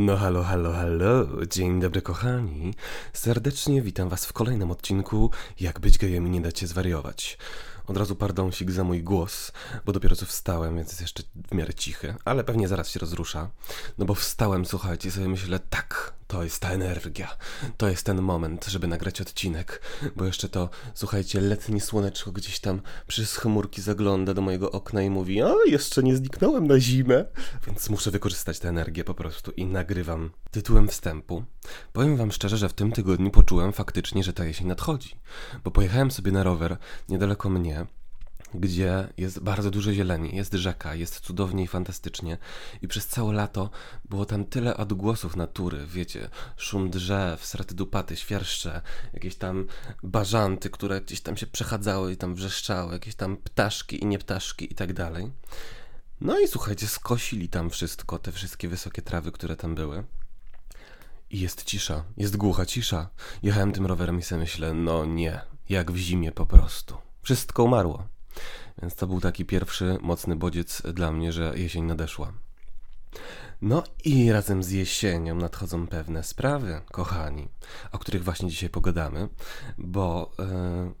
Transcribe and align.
No 0.00 0.16
halo, 0.16 0.42
halo, 0.42 0.72
halo, 0.72 1.26
dzień 1.46 1.80
dobry 1.80 2.02
kochani. 2.02 2.74
Serdecznie 3.12 3.82
witam 3.82 4.08
was 4.08 4.26
w 4.26 4.32
kolejnym 4.32 4.70
odcinku 4.70 5.30
Jak 5.60 5.80
być 5.80 5.98
gejem 5.98 6.26
i 6.26 6.30
nie 6.30 6.40
dacie 6.40 6.66
zwariować. 6.66 7.38
Od 7.86 7.96
razu 7.96 8.16
pardonsik 8.16 8.70
za 8.70 8.84
mój 8.84 9.02
głos, 9.02 9.52
bo 9.86 9.92
dopiero 9.92 10.16
co 10.16 10.26
wstałem, 10.26 10.76
więc 10.76 10.88
jest 10.88 11.00
jeszcze 11.00 11.22
w 11.50 11.54
miarę 11.54 11.74
cichy, 11.74 12.14
ale 12.24 12.44
pewnie 12.44 12.68
zaraz 12.68 12.88
się 12.88 13.00
rozrusza. 13.00 13.50
No 13.98 14.04
bo 14.04 14.14
wstałem, 14.14 14.66
słuchajcie, 14.66 15.10
sobie 15.10 15.28
myślę, 15.28 15.58
tak, 15.70 16.12
to 16.30 16.44
jest 16.44 16.60
ta 16.60 16.70
energia, 16.70 17.36
to 17.76 17.88
jest 17.88 18.06
ten 18.06 18.22
moment, 18.22 18.66
żeby 18.66 18.86
nagrać 18.86 19.20
odcinek, 19.20 19.82
bo 20.16 20.24
jeszcze 20.24 20.48
to, 20.48 20.70
słuchajcie, 20.94 21.40
letnie 21.40 21.80
słoneczko 21.80 22.32
gdzieś 22.32 22.60
tam 22.60 22.82
przez 23.06 23.36
chmurki 23.36 23.82
zagląda 23.82 24.34
do 24.34 24.42
mojego 24.42 24.70
okna 24.70 25.02
i 25.02 25.10
mówi, 25.10 25.42
a 25.42 25.54
jeszcze 25.66 26.02
nie 26.02 26.16
zniknąłem 26.16 26.66
na 26.66 26.80
zimę, 26.80 27.24
więc 27.66 27.90
muszę 27.90 28.10
wykorzystać 28.10 28.58
tę 28.58 28.68
energię 28.68 29.04
po 29.04 29.14
prostu 29.14 29.50
i 29.50 29.66
nagrywam 29.66 30.30
tytułem 30.50 30.88
wstępu. 30.88 31.44
Powiem 31.92 32.16
wam 32.16 32.32
szczerze, 32.32 32.56
że 32.56 32.68
w 32.68 32.72
tym 32.72 32.92
tygodniu 32.92 33.30
poczułem 33.30 33.72
faktycznie, 33.72 34.24
że 34.24 34.32
ta 34.32 34.44
jesień 34.44 34.66
nadchodzi, 34.66 35.16
bo 35.64 35.70
pojechałem 35.70 36.10
sobie 36.10 36.32
na 36.32 36.42
rower 36.42 36.76
niedaleko 37.08 37.50
mnie, 37.50 37.86
gdzie 38.54 39.08
jest 39.16 39.40
bardzo 39.40 39.70
dużo 39.70 39.92
zieleni, 39.92 40.36
jest 40.36 40.54
rzeka, 40.54 40.94
jest 40.94 41.20
cudownie 41.20 41.64
i 41.64 41.66
fantastycznie. 41.66 42.38
I 42.82 42.88
przez 42.88 43.06
całe 43.06 43.32
lato 43.32 43.70
było 44.04 44.24
tam 44.24 44.44
tyle 44.44 44.76
odgłosów 44.76 45.36
natury, 45.36 45.86
wiecie, 45.86 46.30
szum 46.56 46.90
drzew, 46.90 47.44
straty 47.44 47.74
dupaty, 47.74 48.16
świerszcze, 48.16 48.82
jakieś 49.12 49.36
tam 49.36 49.66
bażanty, 50.02 50.70
które 50.70 51.00
gdzieś 51.00 51.20
tam 51.20 51.36
się 51.36 51.46
przechadzały 51.46 52.12
i 52.12 52.16
tam 52.16 52.34
wrzeszczały, 52.34 52.92
jakieś 52.92 53.14
tam 53.14 53.36
ptaszki 53.36 54.02
i 54.02 54.06
nie 54.06 54.18
ptaszki 54.18 54.72
i 54.72 54.74
tak 54.74 54.92
dalej. 54.92 55.30
No 56.20 56.38
i 56.38 56.48
słuchajcie, 56.48 56.86
skosili 56.86 57.48
tam 57.48 57.70
wszystko, 57.70 58.18
te 58.18 58.32
wszystkie 58.32 58.68
wysokie 58.68 59.02
trawy, 59.02 59.32
które 59.32 59.56
tam 59.56 59.74
były. 59.74 60.04
I 61.30 61.40
jest 61.40 61.64
cisza, 61.64 62.04
jest 62.16 62.36
głucha 62.36 62.66
cisza. 62.66 63.08
Jechałem 63.42 63.72
tym 63.72 63.86
rowerem 63.86 64.18
i 64.18 64.22
sobie 64.22 64.40
myślę, 64.40 64.74
no 64.74 65.04
nie, 65.04 65.40
jak 65.68 65.92
w 65.92 65.96
zimie 65.96 66.32
po 66.32 66.46
prostu. 66.46 66.96
Wszystko 67.22 67.64
umarło. 67.64 68.08
Więc 68.82 68.94
to 68.94 69.06
był 69.06 69.20
taki 69.20 69.44
pierwszy 69.44 69.98
mocny 70.00 70.36
bodziec 70.36 70.82
dla 70.94 71.12
mnie, 71.12 71.32
że 71.32 71.52
jesień 71.56 71.84
nadeszła. 71.84 72.32
No 73.62 73.82
i 74.04 74.32
razem 74.32 74.62
z 74.62 74.70
jesienią 74.70 75.34
nadchodzą 75.34 75.86
pewne 75.86 76.22
sprawy, 76.22 76.80
kochani, 76.90 77.48
o 77.92 77.98
których 77.98 78.24
właśnie 78.24 78.48
dzisiaj 78.48 78.70
pogadamy, 78.70 79.28
bo 79.78 80.32
yy, 80.38 80.94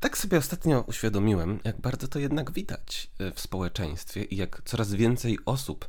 tak 0.00 0.18
sobie 0.18 0.38
ostatnio 0.38 0.80
uświadomiłem, 0.80 1.60
jak 1.64 1.80
bardzo 1.80 2.08
to 2.08 2.18
jednak 2.18 2.52
widać 2.52 3.10
e, 3.18 3.32
w 3.32 3.40
społeczeństwie 3.40 4.24
i 4.24 4.36
jak 4.36 4.62
coraz 4.64 4.94
więcej 4.94 5.38
osób 5.46 5.88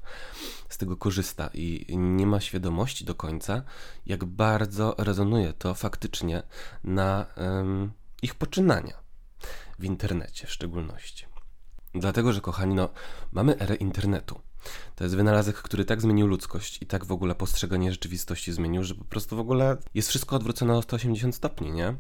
z 0.70 0.78
tego 0.78 0.98
korzysta 0.98 1.50
i 1.54 1.98
nie 1.98 2.28
ma 2.28 2.40
świadomości 2.40 3.06
do 3.06 3.16
końca, 3.16 3.64
jak 4.06 4.26
bardzo 4.26 4.96
rezonuje 4.98 5.54
to 5.54 5.74
faktycznie 5.74 6.44
na 6.84 7.26
yy, 7.38 7.90
ich 8.22 8.36
poczynania 8.36 9.07
w 9.80 9.84
internecie 9.86 10.48
w 10.48 10.52
szczególności. 10.52 11.26
Dlatego, 11.96 12.34
że 12.34 12.42
kochani, 12.42 12.76
no, 12.76 12.90
mamy 13.32 13.60
erę 13.60 13.76
internetu. 13.76 14.42
To 14.96 15.04
jest 15.04 15.16
wynalazek, 15.16 15.56
który 15.56 15.86
tak 15.86 16.02
zmienił 16.02 16.28
ludzkość 16.28 16.82
i 16.82 16.86
tak 16.86 17.06
w 17.06 17.12
ogóle 17.12 17.36
postrzeganie 17.36 17.92
rzeczywistości 17.92 18.54
zmienił, 18.54 18.84
że 18.84 18.96
po 18.96 19.06
prostu 19.06 19.36
w 19.36 19.40
ogóle 19.40 19.78
jest 19.94 20.10
wszystko 20.10 20.36
odwrócone 20.36 20.78
o 20.78 20.82
180 20.82 21.36
stopni, 21.36 21.72
nie? 21.72 21.96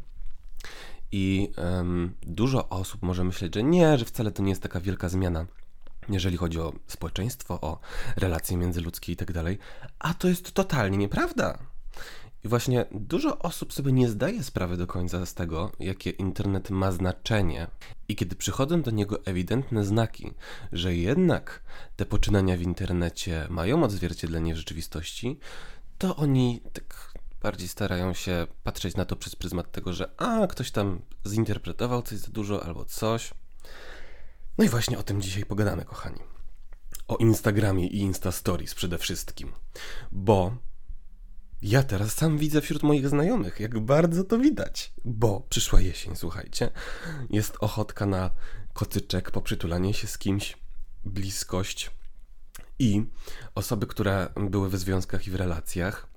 I 1.11 1.52
um, 1.58 2.16
dużo 2.22 2.70
osób 2.70 3.02
może 3.02 3.23
myśleć, 3.23 3.55
że 3.55 3.64
nie, 3.64 3.98
że 3.98 4.05
wcale 4.05 4.31
to 4.31 4.44
nie 4.44 4.50
jest 4.50 4.64
taka 4.64 4.80
wielka 4.80 5.09
zmiana, 5.09 5.45
jeżeli 6.09 6.38
chodzi 6.38 6.59
o 6.59 6.73
społeczeństwo, 6.88 7.61
o 7.61 7.80
relacje 8.16 8.58
międzyludzkie 8.58 9.11
i 9.11 9.16
tak 9.16 9.31
dalej, 9.31 9.58
a 10.00 10.14
to 10.14 10.28
jest 10.28 10.52
totalnie 10.52 10.98
nieprawda. 10.98 11.58
I 12.43 12.47
właśnie 12.47 12.85
dużo 12.91 13.39
osób 13.39 13.73
sobie 13.73 13.91
nie 13.91 14.09
zdaje 14.09 14.43
sprawy 14.43 14.77
do 14.77 14.88
końca 14.88 15.25
z 15.25 15.33
tego, 15.33 15.71
jakie 15.80 16.09
internet 16.09 16.69
ma 16.69 16.91
znaczenie. 16.91 17.67
I 18.07 18.16
kiedy 18.16 18.35
przychodzą 18.35 18.81
do 18.81 18.92
niego 18.92 19.25
ewidentne 19.25 19.86
znaki, 19.86 20.31
że 20.71 20.95
jednak 20.95 21.64
te 21.95 22.05
poczynania 22.05 22.58
w 22.58 22.61
internecie 22.61 23.48
mają 23.49 23.83
odzwierciedlenie 23.83 24.53
w 24.53 24.58
rzeczywistości, 24.58 25.39
to 25.98 26.15
oni 26.15 26.61
tak 26.73 27.14
bardziej 27.42 27.67
starają 27.67 28.14
się 28.14 28.48
patrzeć 28.64 28.95
na 28.95 29.05
to 29.05 29.15
przez 29.15 29.36
pryzmat 29.36 29.71
tego, 29.71 29.93
że 29.93 30.11
a, 30.17 30.48
ktoś 30.48 30.71
tam 30.71 31.02
zinterpretował 31.27 32.02
coś 32.02 32.17
za 32.17 32.27
dużo 32.27 32.65
albo 32.65 32.86
coś. 32.86 33.33
No 34.58 34.65
i 34.65 34.69
właśnie 34.69 34.98
o 34.98 35.04
tym 35.04 35.21
dzisiaj 35.21 35.45
pogadamy, 35.45 35.86
kochani. 35.86 36.19
O 37.08 37.17
Instagramie 37.17 37.87
i 37.87 37.98
Insta 37.98 38.31
Stories 38.31 38.75
przede 38.75 38.98
wszystkim. 38.98 39.52
Bo 40.11 40.58
ja 41.61 41.83
teraz 41.83 42.13
sam 42.13 42.37
widzę 42.37 42.61
wśród 42.61 42.83
moich 42.83 43.09
znajomych, 43.09 43.59
jak 43.59 43.79
bardzo 43.79 44.23
to 44.23 44.37
widać, 44.37 44.93
bo 45.05 45.41
przyszła 45.49 45.81
jesień, 45.81 46.15
słuchajcie. 46.15 46.69
Jest 47.29 47.57
ochotka 47.59 48.05
na 48.05 48.31
kotyczek, 48.73 49.31
poprzytulanie 49.31 49.93
się 49.93 50.07
z 50.07 50.17
kimś, 50.17 50.57
bliskość 51.05 51.91
i 52.79 53.05
osoby, 53.55 53.87
które 53.87 54.29
były 54.35 54.69
w 54.69 54.77
związkach 54.77 55.27
i 55.27 55.31
w 55.31 55.35
relacjach, 55.35 56.07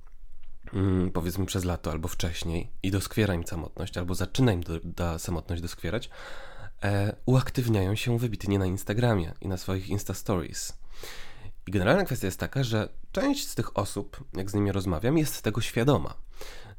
mm, 0.73 1.11
powiedzmy 1.11 1.47
przez 1.47 1.65
lato 1.65 1.91
albo 1.91 2.09
wcześniej 2.09 2.71
i 2.83 2.91
doskwiera 2.91 3.35
im 3.35 3.47
samotność, 3.47 3.99
albo 3.99 4.15
zaczyna 4.15 4.53
im 4.53 4.63
do, 4.63 4.81
da 4.85 5.19
samotność 5.19 5.63
doskwierać, 5.63 6.11
e, 6.83 7.17
uaktywniają 7.27 7.97
się 7.97 8.19
wybitnie 8.19 8.59
na 8.59 8.67
Instagramie 8.67 9.35
i 9.41 9.49
na 9.49 9.57
swoich 9.57 9.89
Insta 9.89 10.15
Stories. 10.15 10.80
I 11.67 11.71
generalna 11.71 12.05
kwestia 12.05 12.27
jest 12.27 12.41
taka, 12.41 12.65
że 12.65 12.89
część 13.13 13.49
z 13.49 13.55
tych 13.55 13.79
osób, 13.79 14.25
jak 14.33 14.51
z 14.51 14.55
nimi 14.55 14.73
rozmawiam, 14.73 15.19
jest 15.19 15.43
tego 15.43 15.61
świadoma, 15.61 16.15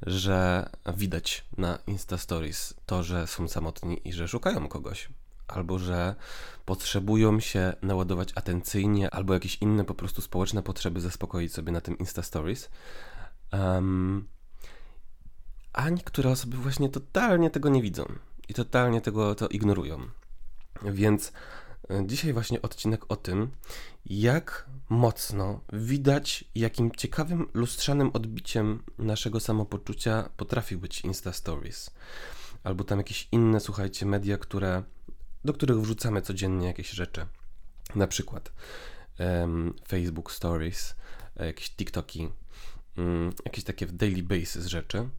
że 0.02 0.70
widać 0.98 1.46
na 1.58 1.80
Insta 1.88 2.18
Stories 2.18 2.74
to, 2.86 3.04
że 3.04 3.28
są 3.28 3.48
samotni 3.48 4.02
i 4.08 4.14
że 4.14 4.28
szukają 4.28 4.68
kogoś, 4.68 5.10
albo 5.48 5.80
że 5.80 6.16
potrzebują 6.66 7.40
się 7.40 7.74
naładować 7.82 8.30
atencyjnie, 8.36 9.10
albo 9.10 9.34
jakieś 9.34 9.58
inne 9.62 9.84
po 9.86 9.94
prostu 9.94 10.22
społeczne 10.22 10.64
potrzeby 10.64 11.02
zaspokoić 11.02 11.54
sobie 11.54 11.72
na 11.72 11.82
tym 11.82 11.98
Insta 11.98 12.24
Stories. 12.24 12.70
Um, 13.54 14.28
a 15.74 15.90
niektóre 15.90 16.30
osoby 16.30 16.58
właśnie 16.58 16.90
totalnie 16.90 17.50
tego 17.50 17.70
nie 17.70 17.82
widzą 17.82 18.06
i 18.50 18.54
totalnie 18.54 19.02
tego 19.02 19.36
to 19.36 19.48
ignorują. 19.48 20.00
Więc 20.84 21.32
dzisiaj 22.06 22.34
właśnie 22.34 22.62
odcinek 22.62 23.12
o 23.12 23.16
tym, 23.16 23.52
jak 24.06 24.70
mocno 24.90 25.62
widać, 25.74 26.44
jakim 26.56 26.92
ciekawym, 26.92 27.48
lustrzanym 27.54 28.12
odbiciem 28.14 28.84
naszego 28.98 29.40
samopoczucia 29.40 30.30
potrafi 30.38 30.78
być 30.78 31.02
Insta 31.02 31.34
Stories. 31.34 31.92
Albo 32.64 32.84
tam 32.84 32.98
jakieś 32.98 33.28
inne, 33.32 33.60
słuchajcie, 33.60 34.06
media, 34.06 34.38
które, 34.38 34.84
do 35.46 35.54
których 35.54 35.82
wrzucamy 35.82 36.22
codziennie 36.22 36.68
jakieś 36.68 36.90
rzeczy. 36.90 37.26
Na 37.96 38.08
przykład 38.08 38.52
um, 39.20 39.74
Facebook 39.88 40.32
Stories, 40.32 40.96
e, 41.38 41.46
jakieś 41.46 41.70
TikToki, 41.70 42.30
um, 42.98 43.34
jakieś 43.46 43.64
takie 43.64 43.86
daily 43.86 44.24
basis 44.24 44.66
rzeczy. 44.66 45.10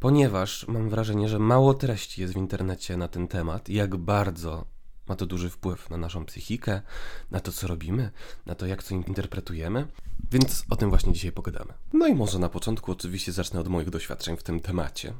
Ponieważ 0.00 0.68
mam 0.68 0.90
wrażenie, 0.90 1.28
że 1.28 1.38
mało 1.38 1.74
treści 1.74 2.20
jest 2.20 2.34
w 2.34 2.36
internecie 2.36 2.96
na 2.96 3.08
ten 3.08 3.28
temat, 3.28 3.68
jak 3.68 3.96
bardzo 3.96 4.71
ma 5.12 5.16
to 5.16 5.26
duży 5.26 5.50
wpływ 5.50 5.90
na 5.90 5.96
naszą 5.96 6.24
psychikę, 6.24 6.82
na 7.30 7.40
to, 7.40 7.52
co 7.52 7.66
robimy, 7.66 8.10
na 8.46 8.54
to, 8.54 8.66
jak 8.66 8.82
co 8.82 8.94
interpretujemy, 8.94 9.86
więc 10.30 10.64
o 10.70 10.76
tym 10.76 10.90
właśnie 10.90 11.12
dzisiaj 11.12 11.32
pogadamy. 11.32 11.72
No 11.92 12.06
i 12.06 12.14
może 12.14 12.38
na 12.38 12.48
początku 12.48 12.92
oczywiście 12.92 13.32
zacznę 13.32 13.60
od 13.60 13.68
moich 13.68 13.90
doświadczeń 13.90 14.36
w 14.36 14.42
tym 14.42 14.60
temacie. 14.60 15.14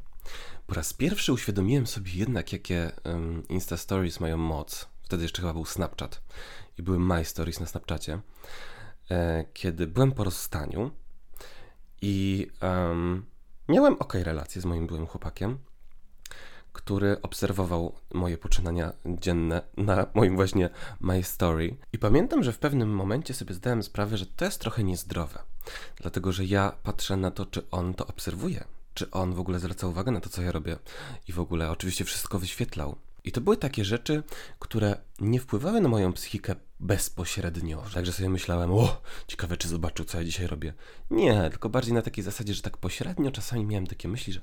Po 0.66 0.74
raz 0.74 0.92
pierwszy 0.92 1.32
uświadomiłem 1.32 1.86
sobie 1.86 2.12
jednak, 2.12 2.52
jakie 2.52 2.92
um, 3.04 3.48
Insta 3.48 3.76
Stories 3.76 4.20
mają 4.20 4.36
moc. 4.36 4.88
Wtedy 5.02 5.22
jeszcze 5.22 5.42
chyba 5.42 5.52
był 5.52 5.64
Snapchat 5.64 6.22
i 6.78 6.82
były 6.82 6.98
My 6.98 7.24
Stories 7.24 7.60
na 7.60 7.66
Snapchacie. 7.66 8.20
E, 9.10 9.44
kiedy 9.52 9.86
byłem 9.86 10.12
po 10.12 10.24
rozstaniu 10.24 10.90
i 12.02 12.46
um, 12.62 13.24
miałem 13.68 13.96
ok 13.98 14.14
relacje 14.14 14.62
z 14.62 14.64
moim 14.64 14.86
byłym 14.86 15.06
chłopakiem, 15.06 15.58
który 16.72 17.22
obserwował 17.22 17.92
moje 18.14 18.38
poczynania 18.38 18.92
dzienne 19.06 19.62
na 19.76 20.06
moim 20.14 20.36
właśnie 20.36 20.70
My 21.00 21.22
Story. 21.22 21.76
I 21.92 21.98
pamiętam, 21.98 22.42
że 22.42 22.52
w 22.52 22.58
pewnym 22.58 22.90
momencie 22.94 23.34
sobie 23.34 23.54
zdałem 23.54 23.82
sprawę, 23.82 24.16
że 24.16 24.26
to 24.26 24.44
jest 24.44 24.60
trochę 24.60 24.84
niezdrowe. 24.84 25.38
Dlatego, 25.96 26.32
że 26.32 26.44
ja 26.44 26.72
patrzę 26.82 27.16
na 27.16 27.30
to, 27.30 27.46
czy 27.46 27.70
on 27.70 27.94
to 27.94 28.06
obserwuje, 28.06 28.64
czy 28.94 29.10
on 29.10 29.34
w 29.34 29.40
ogóle 29.40 29.58
zwraca 29.58 29.86
uwagę 29.86 30.12
na 30.12 30.20
to, 30.20 30.28
co 30.28 30.42
ja 30.42 30.52
robię 30.52 30.76
i 31.28 31.32
w 31.32 31.40
ogóle 31.40 31.70
oczywiście 31.70 32.04
wszystko 32.04 32.38
wyświetlał. 32.38 32.96
I 33.24 33.32
to 33.32 33.40
były 33.40 33.56
takie 33.56 33.84
rzeczy, 33.84 34.22
które 34.58 34.96
nie 35.20 35.40
wpływały 35.40 35.80
na 35.80 35.88
moją 35.88 36.12
psychikę 36.12 36.54
bezpośrednio. 36.82 37.84
Także 37.94 38.12
sobie 38.12 38.28
myślałem, 38.28 38.72
o, 38.72 39.02
ciekawe, 39.26 39.56
czy 39.56 39.68
zobaczył, 39.68 40.04
co 40.04 40.18
ja 40.18 40.24
dzisiaj 40.24 40.46
robię. 40.46 40.74
Nie, 41.10 41.50
tylko 41.50 41.68
bardziej 41.68 41.94
na 41.94 42.02
takiej 42.02 42.24
zasadzie, 42.24 42.54
że 42.54 42.62
tak 42.62 42.76
pośrednio 42.76 43.30
czasami 43.30 43.64
miałem 43.64 43.86
takie 43.86 44.08
myśli, 44.08 44.32
że 44.32 44.40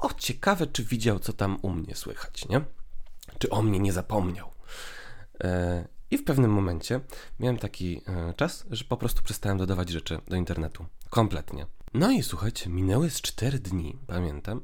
o, 0.00 0.10
ciekawe, 0.18 0.66
czy 0.66 0.84
widział, 0.84 1.18
co 1.18 1.32
tam 1.32 1.58
u 1.62 1.70
mnie 1.70 1.94
słychać, 1.94 2.48
nie? 2.48 2.60
Czy 3.38 3.50
o 3.50 3.62
mnie 3.62 3.78
nie 3.78 3.92
zapomniał. 3.92 4.50
E, 5.44 5.88
I 6.10 6.18
w 6.18 6.24
pewnym 6.24 6.50
momencie 6.50 7.00
miałem 7.40 7.58
taki 7.58 8.02
e, 8.06 8.34
czas, 8.34 8.66
że 8.70 8.84
po 8.84 8.96
prostu 8.96 9.22
przestałem 9.22 9.58
dodawać 9.58 9.88
rzeczy 9.88 10.20
do 10.28 10.36
internetu. 10.36 10.86
Kompletnie. 11.10 11.66
No 11.94 12.10
i 12.10 12.22
słuchajcie, 12.22 12.70
minęły 12.70 13.10
z 13.10 13.20
4 13.20 13.58
dni, 13.58 13.98
pamiętam, 14.06 14.60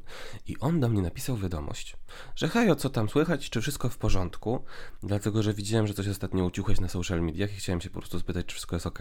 i 0.46 0.58
on 0.58 0.80
do 0.80 0.88
mnie 0.88 1.02
napisał 1.02 1.36
wiadomość, 1.36 1.96
że 2.36 2.48
hej, 2.48 2.70
o 2.70 2.76
co 2.76 2.90
tam 2.90 3.08
słychać, 3.08 3.50
czy 3.50 3.60
wszystko 3.60 3.88
w 3.88 3.98
porządku, 3.98 4.64
dlatego, 5.02 5.42
że 5.42 5.54
widziałem, 5.54 5.86
że 5.86 5.94
coś 5.94 6.08
ostatnio 6.08 6.44
uciuchłeś 6.44 6.80
na 6.80 6.88
social 6.88 7.22
mediach 7.22 7.52
i 7.52 7.56
chciałem 7.56 7.80
się 7.80 7.90
po 7.90 7.98
prostu 7.98 8.20
spytać, 8.20 8.46
czy 8.46 8.54
wszystko 8.54 8.76
jest 8.76 8.86
ok. 8.86 8.98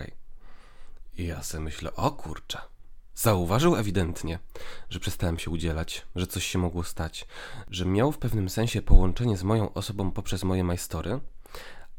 I 1.17 1.27
ja 1.27 1.43
sobie 1.43 1.63
myślę, 1.63 1.95
o 1.95 2.11
kurczę, 2.11 2.57
Zauważył 3.15 3.75
ewidentnie, 3.75 4.39
że 4.89 4.99
przestałem 4.99 5.39
się 5.39 5.51
udzielać, 5.51 6.07
że 6.15 6.27
coś 6.27 6.45
się 6.45 6.59
mogło 6.59 6.83
stać, 6.83 7.27
że 7.69 7.85
miał 7.85 8.11
w 8.11 8.17
pewnym 8.17 8.49
sensie 8.49 8.81
połączenie 8.81 9.37
z 9.37 9.43
moją 9.43 9.73
osobą 9.73 10.11
poprzez 10.11 10.43
moje 10.43 10.63
majstory, 10.63 11.19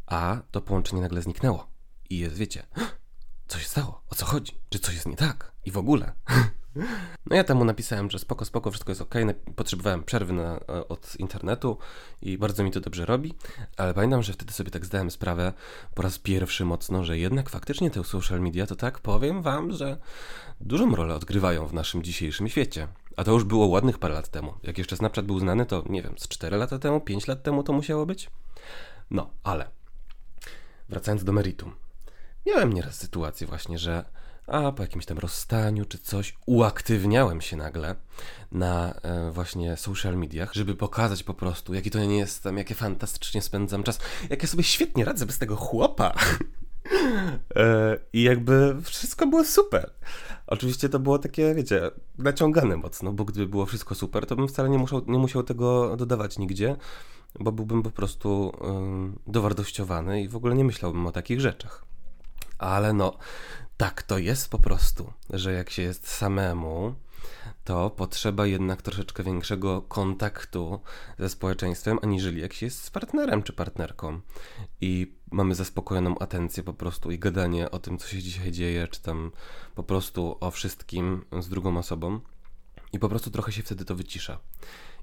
a 0.06 0.43
to 0.50 0.61
połączenie 0.61 1.03
nagle 1.03 1.23
zniknęło. 1.23 1.67
I 2.11 2.19
jest, 2.19 2.37
wiecie, 2.37 2.67
co 3.49 3.58
się 3.58 3.69
stało? 3.69 4.02
O 4.11 4.14
co 4.14 4.26
chodzi? 4.26 4.52
Czy 4.69 4.79
coś 4.79 4.94
jest 4.94 5.06
nie 5.06 5.17
tak? 5.17 5.52
I 5.64 5.70
w 5.70 5.79
ogóle. 5.79 6.12
No 7.26 7.37
ja 7.37 7.44
temu 7.44 7.64
napisałem, 7.64 8.11
że 8.11 8.19
spoko, 8.19 8.44
spoko, 8.44 8.70
wszystko 8.70 8.91
jest 8.91 9.02
ok. 9.02 9.14
Potrzebowałem 9.56 10.05
przerwy 10.05 10.32
na, 10.32 10.56
e, 10.56 10.88
od 10.88 11.17
internetu 11.19 11.79
i 12.23 12.38
bardzo 12.38 12.64
mi 12.64 12.70
to 12.70 12.81
dobrze 12.81 13.06
robi, 13.06 13.35
ale 13.76 13.94
pamiętam, 13.94 14.23
że 14.23 14.32
wtedy 14.32 14.52
sobie 14.52 14.70
tak 14.70 14.87
zdałem 14.87 15.11
sprawę 15.11 15.52
po 15.94 16.02
raz 16.02 16.19
pierwszy 16.19 16.64
mocno, 16.64 17.05
że 17.05 17.19
jednak 17.19 17.50
faktycznie 17.50 17.91
te 17.91 18.05
social 18.05 18.41
media 18.41 18.67
to 18.67 18.76
tak 18.76 18.99
powiem 18.99 19.43
wam, 19.43 19.73
że 19.73 19.99
dużą 20.61 20.94
rolę 20.94 21.14
odgrywają 21.14 21.67
w 21.67 21.75
naszym 21.75 22.02
dzisiejszym 22.02 22.49
świecie. 22.49 22.88
A 23.17 23.25
to 23.25 23.32
już 23.32 23.44
było 23.44 23.67
ładnych 23.67 23.99
parę 23.99 24.14
lat 24.14 24.29
temu. 24.29 24.55
Jak 24.62 24.79
jeszcze 24.79 24.96
Snapchat 24.96 25.26
był 25.26 25.38
znany, 25.38 25.67
to 25.67 25.82
nie 25.88 26.02
wiem, 26.02 26.14
z 26.19 26.29
4 26.29 26.56
lata 26.56 26.79
temu, 26.79 27.00
5 27.00 27.26
lat 27.26 27.43
temu 27.43 27.62
to 27.62 27.73
musiało 27.73 28.06
być? 28.06 28.31
No, 29.11 29.31
ale 29.43 29.70
wracając 30.88 31.25
do 31.25 31.32
meritum. 31.32 31.84
Miałem 32.46 32.73
nieraz 32.73 32.96
sytuację 32.96 33.46
właśnie, 33.46 33.79
że 33.79 34.05
a 34.46 34.73
po 34.73 34.82
jakimś 34.82 35.06
tam 35.06 35.19
rozstaniu 35.19 35.85
czy 35.85 35.99
coś 35.99 36.37
uaktywniałem 36.46 37.41
się 37.41 37.56
nagle 37.56 37.94
na 38.52 38.94
e, 38.94 39.31
właśnie 39.31 39.76
social 39.76 40.17
mediach, 40.17 40.55
żeby 40.55 40.75
pokazać 40.75 41.23
po 41.23 41.35
prostu, 41.35 41.75
jaki 41.75 41.91
to 41.91 41.99
nie 41.99 42.19
jestem, 42.19 42.58
jakie 42.58 42.75
fantastycznie 42.75 43.43
spędzam 43.43 43.82
czas, 43.82 43.99
jak 44.31 44.43
ja 44.43 44.49
sobie 44.49 44.62
świetnie 44.62 45.05
radzę 45.05 45.26
bez 45.26 45.38
tego 45.38 45.56
chłopa. 45.56 46.14
e, 47.56 47.99
I 48.12 48.23
jakby 48.23 48.76
wszystko 48.82 49.26
było 49.26 49.44
super. 49.44 49.91
Oczywiście 50.46 50.88
to 50.88 50.99
było 50.99 51.19
takie, 51.19 51.55
wiecie, 51.55 51.91
naciągane 52.19 52.76
mocno, 52.76 53.12
bo 53.12 53.25
gdyby 53.25 53.46
było 53.46 53.67
wszystko 53.67 53.94
super, 53.94 54.26
to 54.26 54.37
bym 54.37 54.49
wcale 54.49 54.69
nie 54.69 54.79
musiał, 54.79 55.02
nie 55.06 55.19
musiał 55.19 55.43
tego 55.43 55.96
dodawać 55.96 56.38
nigdzie, 56.38 56.76
bo 57.41 57.52
byłbym 57.52 57.82
po 57.82 57.91
prostu 57.91 58.52
y, 59.26 59.32
dowartościowany 59.32 60.23
i 60.23 60.29
w 60.29 60.37
ogóle 60.37 60.55
nie 60.55 60.64
myślałbym 60.64 61.06
o 61.06 61.12
takich 61.12 61.41
rzeczach. 61.41 61.94
Ale 62.59 62.93
no, 62.93 63.19
tak 63.77 64.03
to 64.03 64.19
jest 64.19 64.51
po 64.51 64.59
prostu, 64.59 65.12
że 65.31 65.53
jak 65.53 65.71
się 65.71 65.83
jest 65.83 66.09
samemu, 66.09 66.95
to 67.65 67.91
potrzeba 67.91 68.47
jednak 68.47 68.83
troszeczkę 68.83 69.23
większego 69.23 69.83
kontaktu 69.83 70.81
ze 71.19 71.29
społeczeństwem, 71.29 71.99
aniżeli 72.03 72.41
jak 72.41 72.53
się 72.53 72.67
jest 72.67 72.85
z 72.85 72.91
partnerem 72.91 73.43
czy 73.43 73.53
partnerką. 73.53 74.21
I 74.81 75.17
mamy 75.31 75.55
zaspokojoną 75.55 76.19
atencję 76.19 76.62
po 76.62 76.75
prostu 76.75 77.11
i 77.11 77.19
gadanie 77.19 77.71
o 77.71 77.79
tym, 77.79 77.99
co 77.99 78.09
się 78.09 78.19
dzisiaj 78.19 78.53
dzieje, 78.53 78.89
czy 78.89 79.03
tam 79.03 79.33
po 79.75 79.83
prostu 79.83 80.37
o 80.41 80.51
wszystkim 80.51 81.25
z 81.41 81.49
drugą 81.49 81.79
osobą. 81.79 82.21
I 82.93 82.99
po 82.99 83.09
prostu 83.09 83.31
trochę 83.31 83.53
się 83.53 83.62
wtedy 83.62 83.85
to 83.85 83.95
wycisza. 83.95 84.39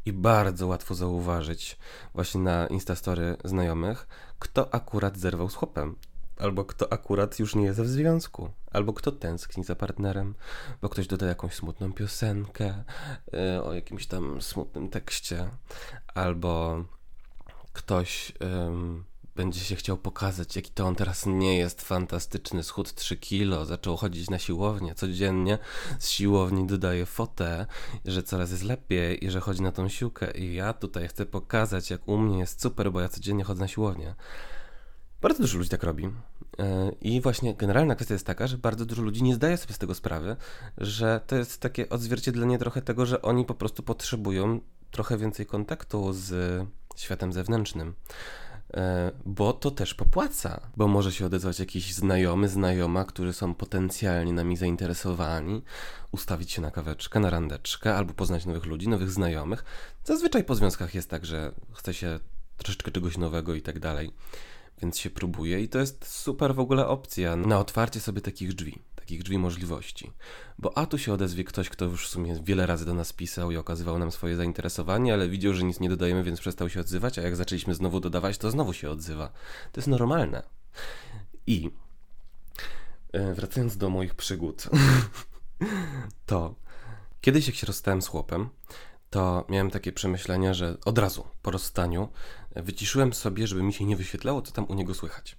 I 0.05 0.13
bardzo 0.13 0.67
łatwo 0.67 0.95
zauważyć 0.95 1.77
właśnie 2.13 2.41
na 2.41 2.67
Instastory 2.67 3.37
znajomych, 3.43 4.07
kto 4.39 4.73
akurat 4.73 5.17
zerwał 5.17 5.49
z 5.49 5.55
chłopem 5.55 5.95
albo 6.41 6.65
kto 6.65 6.93
akurat 6.93 7.39
już 7.39 7.55
nie 7.55 7.63
jest 7.63 7.81
w 7.81 7.87
związku, 7.87 8.49
albo 8.71 8.93
kto 8.93 9.11
tęskni 9.11 9.63
za 9.63 9.75
partnerem, 9.75 10.35
bo 10.81 10.89
ktoś 10.89 11.07
doda 11.07 11.27
jakąś 11.27 11.53
smutną 11.53 11.93
piosenkę 11.93 12.83
yy, 13.31 13.63
o 13.63 13.73
jakimś 13.73 14.07
tam 14.07 14.41
smutnym 14.41 14.89
tekście, 14.89 15.49
albo 16.15 16.83
ktoś 17.73 18.33
będzie 19.35 19.59
się 19.59 19.75
chciał 19.75 19.97
pokazać, 19.97 20.55
jaki 20.55 20.71
to 20.71 20.85
on 20.85 20.95
teraz 20.95 21.25
nie 21.25 21.57
jest 21.57 21.81
fantastyczny, 21.81 22.63
schód 22.63 22.95
3 22.95 23.17
kilo, 23.17 23.65
zaczął 23.65 23.97
chodzić 23.97 24.29
na 24.29 24.39
siłownię. 24.39 24.95
Codziennie, 24.95 25.57
z 25.99 26.09
siłowni 26.09 26.67
dodaje 26.67 27.05
fotę, 27.05 27.65
że 28.05 28.23
coraz 28.23 28.51
jest 28.51 28.63
lepiej 28.63 29.25
i 29.25 29.29
że 29.29 29.39
chodzi 29.39 29.61
na 29.61 29.71
tą 29.71 29.89
siłkę. 29.89 30.31
I 30.31 30.53
ja 30.53 30.73
tutaj 30.73 31.07
chcę 31.07 31.25
pokazać, 31.25 31.89
jak 31.89 32.07
u 32.07 32.17
mnie 32.17 32.39
jest 32.39 32.61
super, 32.61 32.91
bo 32.91 33.01
ja 33.01 33.09
codziennie 33.09 33.43
chodzę 33.43 33.61
na 33.61 33.67
siłownię. 33.67 34.15
Bardzo 35.21 35.41
dużo 35.41 35.57
ludzi 35.57 35.69
tak 35.69 35.83
robi. 35.83 36.09
E, 36.61 36.91
I 37.01 37.21
właśnie 37.21 37.53
generalna 37.53 37.95
kwestia 37.95 38.13
jest 38.13 38.25
taka, 38.25 38.47
że 38.47 38.57
bardzo 38.57 38.85
dużo 38.85 39.01
ludzi 39.01 39.23
nie 39.23 39.35
zdaje 39.35 39.57
sobie 39.57 39.73
z 39.73 39.77
tego 39.77 39.95
sprawy, 39.95 40.35
że 40.77 41.21
to 41.27 41.35
jest 41.35 41.59
takie 41.61 41.89
odzwierciedlenie 41.89 42.57
trochę 42.57 42.81
tego, 42.81 43.05
że 43.05 43.21
oni 43.21 43.45
po 43.45 43.53
prostu 43.53 43.83
potrzebują 43.83 44.59
trochę 44.91 45.17
więcej 45.17 45.45
kontaktu 45.45 46.13
z 46.13 46.61
światem 46.95 47.33
zewnętrznym. 47.33 47.93
E, 48.73 49.11
bo 49.25 49.53
to 49.53 49.71
też 49.71 49.93
popłaca, 49.93 50.61
bo 50.77 50.87
może 50.87 51.11
się 51.11 51.25
odezwać 51.25 51.59
jakiś 51.59 51.93
znajomy, 51.93 52.49
znajoma, 52.49 53.05
którzy 53.05 53.33
są 53.33 53.55
potencjalnie 53.55 54.33
nami 54.33 54.57
zainteresowani, 54.57 55.61
ustawić 56.11 56.51
się 56.51 56.61
na 56.61 56.71
kaweczkę, 56.71 57.19
na 57.19 57.29
randeczkę, 57.29 57.95
albo 57.95 58.13
poznać 58.13 58.45
nowych 58.45 58.65
ludzi, 58.65 58.89
nowych 58.89 59.11
znajomych. 59.11 59.63
Zazwyczaj 60.03 60.43
po 60.43 60.55
związkach 60.55 60.95
jest 60.95 61.09
tak, 61.09 61.25
że 61.25 61.51
chce 61.73 61.93
się 61.93 62.19
troszeczkę 62.57 62.91
czegoś 62.91 63.17
nowego 63.17 63.55
i 63.55 63.61
tak 63.61 63.79
dalej 63.79 64.11
więc 64.81 64.97
się 64.97 65.09
próbuje 65.09 65.61
i 65.61 65.69
to 65.69 65.79
jest 65.79 66.07
super 66.07 66.55
w 66.55 66.59
ogóle 66.59 66.87
opcja 66.87 67.35
na 67.35 67.59
otwarcie 67.59 67.99
sobie 67.99 68.21
takich 68.21 68.53
drzwi, 68.53 68.79
takich 68.95 69.23
drzwi 69.23 69.37
możliwości. 69.37 70.11
Bo 70.59 70.77
a 70.77 70.85
tu 70.85 70.97
się 70.97 71.13
odezwie 71.13 71.43
ktoś, 71.43 71.69
kto 71.69 71.85
już 71.85 72.07
w 72.07 72.09
sumie 72.09 72.39
wiele 72.43 72.65
razy 72.65 72.85
do 72.85 72.93
nas 72.93 73.13
pisał 73.13 73.51
i 73.51 73.57
okazywał 73.57 73.99
nam 73.99 74.11
swoje 74.11 74.35
zainteresowanie, 74.35 75.13
ale 75.13 75.29
widział, 75.29 75.53
że 75.53 75.63
nic 75.63 75.79
nie 75.79 75.89
dodajemy, 75.89 76.23
więc 76.23 76.39
przestał 76.39 76.69
się 76.69 76.79
odzywać, 76.79 77.19
a 77.19 77.21
jak 77.21 77.35
zaczęliśmy 77.35 77.75
znowu 77.75 77.99
dodawać, 77.99 78.37
to 78.37 78.51
znowu 78.51 78.73
się 78.73 78.89
odzywa. 78.89 79.31
To 79.71 79.79
jest 79.79 79.87
normalne. 79.87 80.43
I 81.47 81.71
e, 83.13 83.33
wracając 83.33 83.77
do 83.77 83.89
moich 83.89 84.15
przygód, 84.15 84.69
to 86.25 86.55
kiedyś 87.21 87.47
jak 87.47 87.55
się 87.55 87.67
rozstałem 87.67 88.01
z 88.01 88.07
chłopem, 88.07 88.49
to 89.09 89.45
miałem 89.49 89.71
takie 89.71 89.91
przemyślenia, 89.91 90.53
że 90.53 90.77
od 90.85 90.97
razu 90.97 91.27
po 91.41 91.51
rozstaniu 91.51 92.09
wyciszyłem 92.55 93.13
sobie, 93.13 93.47
żeby 93.47 93.63
mi 93.63 93.73
się 93.73 93.85
nie 93.85 93.97
wyświetlało, 93.97 94.41
co 94.41 94.51
tam 94.51 94.65
u 94.65 94.73
niego 94.73 94.93
słychać. 94.93 95.37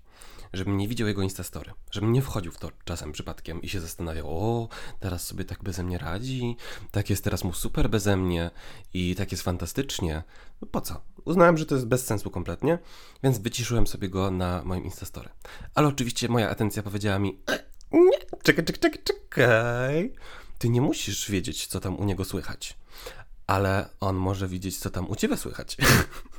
Żebym 0.52 0.76
nie 0.76 0.88
widział 0.88 1.08
jego 1.08 1.22
Instastory, 1.22 1.72
żebym 1.90 2.12
nie 2.12 2.22
wchodził 2.22 2.52
w 2.52 2.58
to 2.58 2.70
czasem 2.84 3.12
przypadkiem 3.12 3.62
i 3.62 3.68
się 3.68 3.80
zastanawiał, 3.80 4.26
o, 4.28 4.68
teraz 5.00 5.26
sobie 5.26 5.44
tak 5.44 5.62
beze 5.62 5.82
mnie 5.82 5.98
radzi, 5.98 6.56
tak 6.90 7.10
jest 7.10 7.24
teraz 7.24 7.44
mu 7.44 7.52
super 7.52 7.90
beze 7.90 8.16
mnie 8.16 8.50
i 8.94 9.14
tak 9.16 9.32
jest 9.32 9.44
fantastycznie. 9.44 10.22
No 10.62 10.68
po 10.70 10.80
co? 10.80 11.00
Uznałem, 11.24 11.58
że 11.58 11.66
to 11.66 11.74
jest 11.74 11.86
bez 11.86 12.06
sensu 12.06 12.30
kompletnie, 12.30 12.78
więc 13.22 13.38
wyciszyłem 13.38 13.86
sobie 13.86 14.08
go 14.08 14.30
na 14.30 14.62
moim 14.64 14.84
Instastory. 14.84 15.28
Ale 15.74 15.88
oczywiście 15.88 16.28
moja 16.28 16.50
atencja 16.50 16.82
powiedziała 16.82 17.18
mi, 17.18 17.38
e, 17.50 17.58
nie, 17.92 18.18
czekaj, 18.42 18.64
czekaj, 18.64 18.80
czekaj, 18.80 19.02
czekaj. 19.04 20.12
Ty 20.58 20.68
nie 20.68 20.80
musisz 20.80 21.30
wiedzieć, 21.30 21.66
co 21.66 21.80
tam 21.80 21.98
u 21.98 22.04
niego 22.04 22.24
słychać 22.24 22.76
ale 23.46 23.88
on 24.00 24.16
może 24.16 24.48
widzieć, 24.48 24.78
co 24.78 24.90
tam 24.90 25.10
u 25.10 25.16
ciebie 25.16 25.36
słychać. 25.36 25.76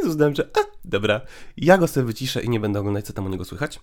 Więc 0.00 0.10
uznałem, 0.10 0.34
że 0.34 0.50
a, 0.58 0.60
dobra, 0.84 1.20
ja 1.56 1.78
go 1.78 1.88
sobie 1.88 2.06
wyciszę 2.06 2.42
i 2.42 2.48
nie 2.48 2.60
będę 2.60 2.80
oglądać, 2.80 3.06
co 3.06 3.12
tam 3.12 3.26
u 3.26 3.28
niego 3.28 3.44
słychać, 3.44 3.80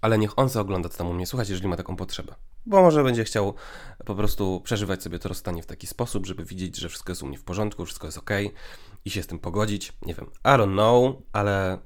ale 0.00 0.18
niech 0.18 0.38
on 0.38 0.50
sobie 0.50 0.60
ogląda, 0.60 0.88
co 0.88 0.98
tam 0.98 1.06
u 1.06 1.12
mnie 1.12 1.26
słychać, 1.26 1.48
jeżeli 1.48 1.68
ma 1.68 1.76
taką 1.76 1.96
potrzebę. 1.96 2.34
Bo 2.66 2.82
może 2.82 3.04
będzie 3.04 3.24
chciał 3.24 3.54
po 4.04 4.14
prostu 4.14 4.60
przeżywać 4.64 5.02
sobie 5.02 5.18
to 5.18 5.28
rozstanie 5.28 5.62
w 5.62 5.66
taki 5.66 5.86
sposób, 5.86 6.26
żeby 6.26 6.44
widzieć, 6.44 6.76
że 6.76 6.88
wszystko 6.88 7.12
jest 7.12 7.22
u 7.22 7.26
mnie 7.26 7.38
w 7.38 7.44
porządku, 7.44 7.84
wszystko 7.84 8.06
jest 8.06 8.18
ok 8.18 8.30
i 9.04 9.10
się 9.10 9.22
z 9.22 9.26
tym 9.26 9.38
pogodzić. 9.38 9.92
Nie 10.02 10.14
wiem, 10.14 10.26
I 10.44 10.48
don't 10.48 10.72
know, 10.72 11.16
ale 11.32 11.78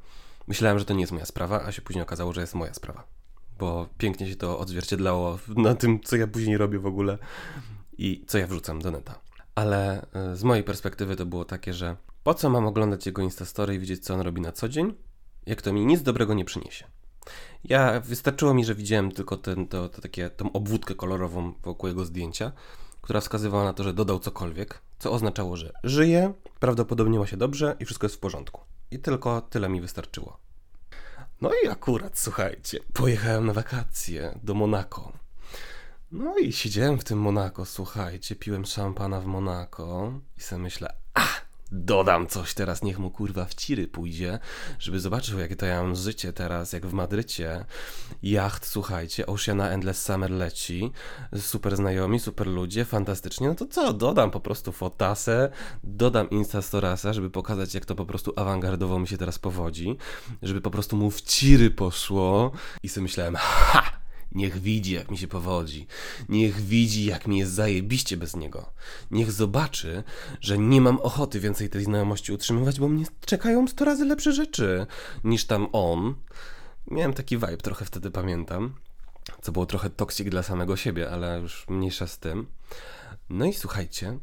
myślałem, 0.47 0.79
że 0.79 0.85
to 0.85 0.95
nie 0.95 1.01
jest 1.01 1.13
moja 1.13 1.27
sprawa, 1.27 1.65
a 1.65 1.73
się 1.73 1.83
później 1.83 2.03
okazało, 2.03 2.33
że 2.33 2.41
jest 2.41 2.55
moja 2.55 2.75
sprawa. 2.75 3.05
Bo 3.59 3.89
pięknie 3.99 4.29
się 4.29 4.37
to 4.37 4.59
odzwierciedlało 4.59 5.39
na 5.57 5.75
tym, 5.75 6.01
co 6.01 6.17
ja 6.17 6.27
później 6.27 6.59
robię 6.59 6.79
w 6.79 6.87
ogóle 6.87 7.19
i 7.99 8.25
co 8.27 8.39
ja 8.39 8.47
wrzucam 8.47 8.83
do 8.83 8.91
neta 8.91 9.29
ale 9.59 10.07
e, 10.13 10.37
z 10.37 10.45
mojej 10.45 10.65
perspektywy 10.65 11.17
to 11.17 11.27
było 11.27 11.45
takie, 11.45 11.75
że 11.75 11.97
po 12.29 12.35
co 12.35 12.51
mam 12.51 12.67
oglądać 12.67 13.07
jego 13.07 13.23
Instastory 13.23 13.75
i 13.75 13.79
widzieć, 13.79 14.05
co 14.05 14.15
on 14.15 14.21
robi 14.21 14.41
na 14.41 14.53
co 14.53 14.69
dzień, 14.69 14.95
jak 15.47 15.63
to 15.63 15.73
mi 15.73 15.87
nic 15.87 16.03
dobrego 16.03 16.35
nie 16.35 16.45
przyniesie. 16.45 16.87
Ja 17.65 18.01
wystarczyło 18.01 18.55
mi, 18.55 18.65
że 18.65 18.75
widziałem 18.75 19.13
tylko 19.13 19.37
ten, 19.37 19.69
to, 19.69 19.89
to 19.89 20.03
takie, 20.03 20.31
tą 20.31 20.53
obwódkę 20.53 20.95
kolorową 20.95 21.53
wokół 21.63 21.89
jego 21.89 22.05
zdjęcia, 22.05 22.53
która 23.01 23.21
wskazywała 23.21 23.65
na 23.65 23.73
to, 23.73 23.85
że 23.85 23.93
dodał 23.93 24.19
cokolwiek, 24.19 24.83
co 24.99 25.13
oznaczało, 25.13 25.57
że 25.57 25.73
żyje, 25.85 26.33
prawdopodobnie 26.61 27.19
ma 27.19 27.27
się 27.27 27.37
dobrze 27.37 27.77
i 27.81 27.85
wszystko 27.85 28.05
jest 28.05 28.17
w 28.17 28.21
porządku. 28.21 28.61
I 28.91 28.99
tylko 28.99 29.41
tyle 29.41 29.69
mi 29.69 29.81
wystarczyło. 29.81 30.39
No 31.41 31.51
i 31.65 31.69
akurat, 31.69 32.19
słuchajcie, 32.19 32.81
pojechałem 32.93 33.47
na 33.47 33.53
wakacje 33.53 34.39
do 34.43 34.55
Monako. 34.55 35.13
No 36.13 36.39
i 36.39 36.53
siedziałem 36.53 36.99
w 36.99 37.05
tym 37.05 37.19
Monako, 37.19 37.65
słuchajcie, 37.65 38.37
piłem 38.37 38.65
szampana 38.65 39.21
w 39.21 39.27
Monako 39.27 40.13
i 40.37 40.41
sobie 40.41 40.63
myślę, 40.63 40.95
a, 41.15 41.48
dodam 41.73 42.27
coś 42.27 42.55
teraz, 42.55 42.83
niech 42.83 42.99
mu 42.99 43.11
kurwa 43.11 43.45
w 43.45 43.55
ciry 43.55 43.89
pójdzie, 43.89 44.39
żeby 44.79 45.01
zobaczył, 45.01 45.39
jakie 45.39 45.57
to 45.57 45.67
ja 45.67 45.83
mam 45.83 45.95
życie 45.95 46.33
teraz, 46.33 46.73
jak 46.73 46.87
w 46.87 46.93
Madrycie. 46.93 47.65
Jacht, 48.23 48.67
słuchajcie, 48.67 49.27
Oceana 49.27 49.71
Endless 49.71 50.03
Summer 50.03 50.31
leci, 50.31 50.91
super 51.37 51.77
znajomi, 51.77 52.21
super 52.21 52.47
ludzie, 52.47 52.85
fantastycznie, 52.85 53.49
no 53.49 53.55
to 53.55 53.67
co, 53.67 53.93
dodam 53.93 54.31
po 54.31 54.41
prostu 54.41 54.73
fotasę, 54.73 55.51
dodam 55.85 56.31
Instastorasa, 56.31 57.13
żeby 57.13 57.31
pokazać, 57.31 57.75
jak 57.75 57.85
to 57.85 57.95
po 57.95 58.07
prostu 58.07 58.33
awangardowo 58.37 58.99
mi 58.99 59.09
się 59.09 59.19
teraz 59.19 59.39
powodzi, 59.39 59.97
żeby 60.43 60.61
po 60.61 60.71
prostu 60.71 60.97
mu 60.97 61.11
w 61.11 61.23
ciry 61.23 61.71
poszło 61.71 62.53
i 62.83 62.89
sobie 62.89 63.03
myślałem, 63.03 63.35
ha! 63.39 64.08
Niech 64.33 64.61
widzi, 64.61 64.93
jak 64.93 65.11
mi 65.11 65.19
się 65.19 65.29
powodzi. 65.29 65.87
Niech 66.29 66.61
widzi, 66.61 67.05
jak 67.05 67.27
mi 67.27 67.39
jest 67.39 67.53
zajebiście 67.53 68.17
bez 68.17 68.37
niego. 68.37 68.73
Niech 69.11 69.33
zobaczy, 69.33 70.03
że 70.41 70.59
nie 70.59 70.81
mam 70.81 70.99
ochoty 71.01 71.41
więcej 71.41 71.69
tej 71.69 71.85
znajomości 71.85 72.33
utrzymywać, 72.33 72.81
bo 72.81 72.89
mnie 72.89 73.05
czekają 73.27 73.69
sto 73.69 73.85
razy 73.85 74.05
lepsze 74.05 74.33
rzeczy 74.33 74.87
niż 75.25 75.45
tam 75.45 75.69
on. 75.73 76.15
Miałem 76.91 77.15
taki 77.15 77.37
vibe 77.37 77.57
trochę 77.57 77.85
wtedy, 77.85 78.11
pamiętam. 78.11 78.75
Co 79.43 79.53
było 79.53 79.67
trochę 79.67 79.91
toksik 79.91 80.31
dla 80.31 80.43
samego 80.43 80.77
siebie, 80.77 81.11
ale 81.11 81.41
już 81.41 81.69
mniejsza 81.69 82.07
z 82.07 82.19
tym. 82.19 82.47
No 83.31 83.45
i 83.45 83.53
słuchajcie, 83.53 84.19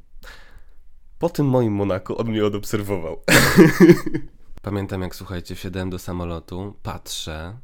po 1.20 1.30
tym 1.30 1.46
moim 1.46 1.74
Monako 1.74 2.18
on 2.18 2.28
mnie 2.28 2.46
odobserwował. 2.46 3.24
Pamiętam, 4.62 5.02
jak 5.02 5.16
słuchajcie, 5.16 5.56
wsiadałem 5.56 5.90
do 5.90 6.00
samolotu, 6.00 6.76
patrzę, 6.84 7.58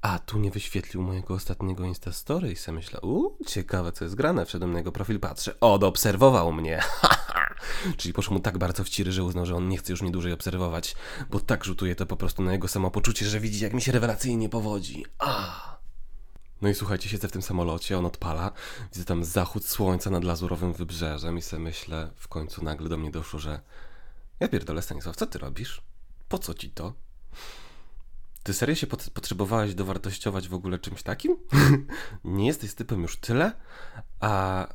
a 0.00 0.18
tu 0.18 0.38
nie 0.38 0.50
wyświetlił 0.50 1.02
mojego 1.02 1.34
ostatniego 1.34 1.84
Instastory 1.84 2.52
i 2.52 2.56
sobie 2.56 2.76
myślę, 2.76 3.00
uuu, 3.00 3.36
ciekawe 3.46 3.92
co 3.92 4.04
jest 4.04 4.14
grane. 4.14 4.46
Wszedłem 4.46 4.72
na 4.72 4.78
jego 4.78 4.92
profil, 4.92 5.20
patrzę, 5.20 5.60
odobserwował 5.60 6.52
mnie. 6.52 6.82
Czyli 7.96 8.14
poszło 8.14 8.34
mu 8.34 8.40
tak 8.40 8.58
bardzo 8.58 8.84
w 8.84 8.88
ciry, 8.88 9.12
że 9.12 9.24
uznał, 9.24 9.46
że 9.46 9.56
on 9.56 9.68
nie 9.68 9.78
chce 9.78 9.92
już 9.92 10.02
mnie 10.02 10.10
dłużej 10.10 10.32
obserwować, 10.32 10.96
bo 11.30 11.40
tak 11.40 11.64
rzutuje 11.64 11.94
to 11.96 12.06
po 12.06 12.16
prostu 12.16 12.42
na 12.42 12.52
jego 12.52 12.68
samopoczucie, 12.68 13.26
że 13.26 13.40
widzi, 13.40 13.64
jak 13.64 13.74
mi 13.74 13.82
się 13.82 13.92
rewelacyjnie 13.92 14.48
powodzi. 14.48 15.04
A. 15.18 15.78
No 16.62 16.68
i 16.68 16.74
słuchajcie, 16.74 17.08
siedzę 17.08 17.28
w 17.28 17.32
tym 17.32 17.42
samolocie, 17.42 17.98
on 17.98 18.06
odpala, 18.06 18.52
widzę 18.92 19.04
tam 19.04 19.24
zachód 19.24 19.66
słońca 19.66 20.10
nad 20.10 20.24
lazurowym 20.24 20.72
wybrzeżem 20.72 21.38
i 21.38 21.42
sobie 21.42 21.62
myślę, 21.62 22.10
w 22.16 22.28
końcu 22.28 22.64
nagle 22.64 22.88
do 22.88 22.96
mnie 22.96 23.10
doszło, 23.10 23.40
że 23.40 23.60
ja 24.40 24.48
pierdolę 24.48 24.82
Stanisław, 24.82 25.16
co 25.16 25.26
ty 25.26 25.38
robisz? 25.38 25.82
Po 26.28 26.38
co 26.38 26.54
ci 26.54 26.70
to? 26.70 26.92
Ty 28.48 28.54
serio 28.54 28.74
się 28.74 28.86
pot 28.86 29.10
potrzebowałeś 29.10 29.74
dowartościować 29.74 30.48
w 30.48 30.54
ogóle 30.54 30.78
czymś 30.78 31.02
takim? 31.02 31.36
nie 32.24 32.46
jesteś 32.46 32.74
typem 32.74 33.02
już 33.02 33.16
tyle? 33.16 33.52
A 34.20 34.66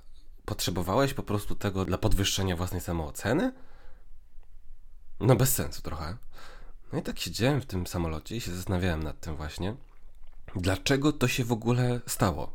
potrzebowałeś 0.46 1.14
po 1.14 1.24
prostu 1.24 1.56
tego 1.56 1.86
dla 1.86 1.98
podwyższenia 1.98 2.56
własnej 2.56 2.82
samooceny? 2.82 3.54
No 5.20 5.36
bez 5.36 5.54
sensu 5.54 5.82
trochę. 5.82 6.18
No 6.92 7.00
i 7.00 7.02
tak 7.02 7.20
siedziałem 7.20 7.62
w 7.62 7.66
tym 7.66 7.88
samolocie 7.88 8.36
i 8.36 8.42
się 8.42 8.52
zastanawiałem 8.52 9.04
nad 9.04 9.20
tym 9.20 9.36
właśnie. 9.36 9.76
Dlaczego 10.56 11.14
to 11.14 11.28
się 11.28 11.44
w 11.44 11.52
ogóle 11.52 12.02
stało? 12.08 12.52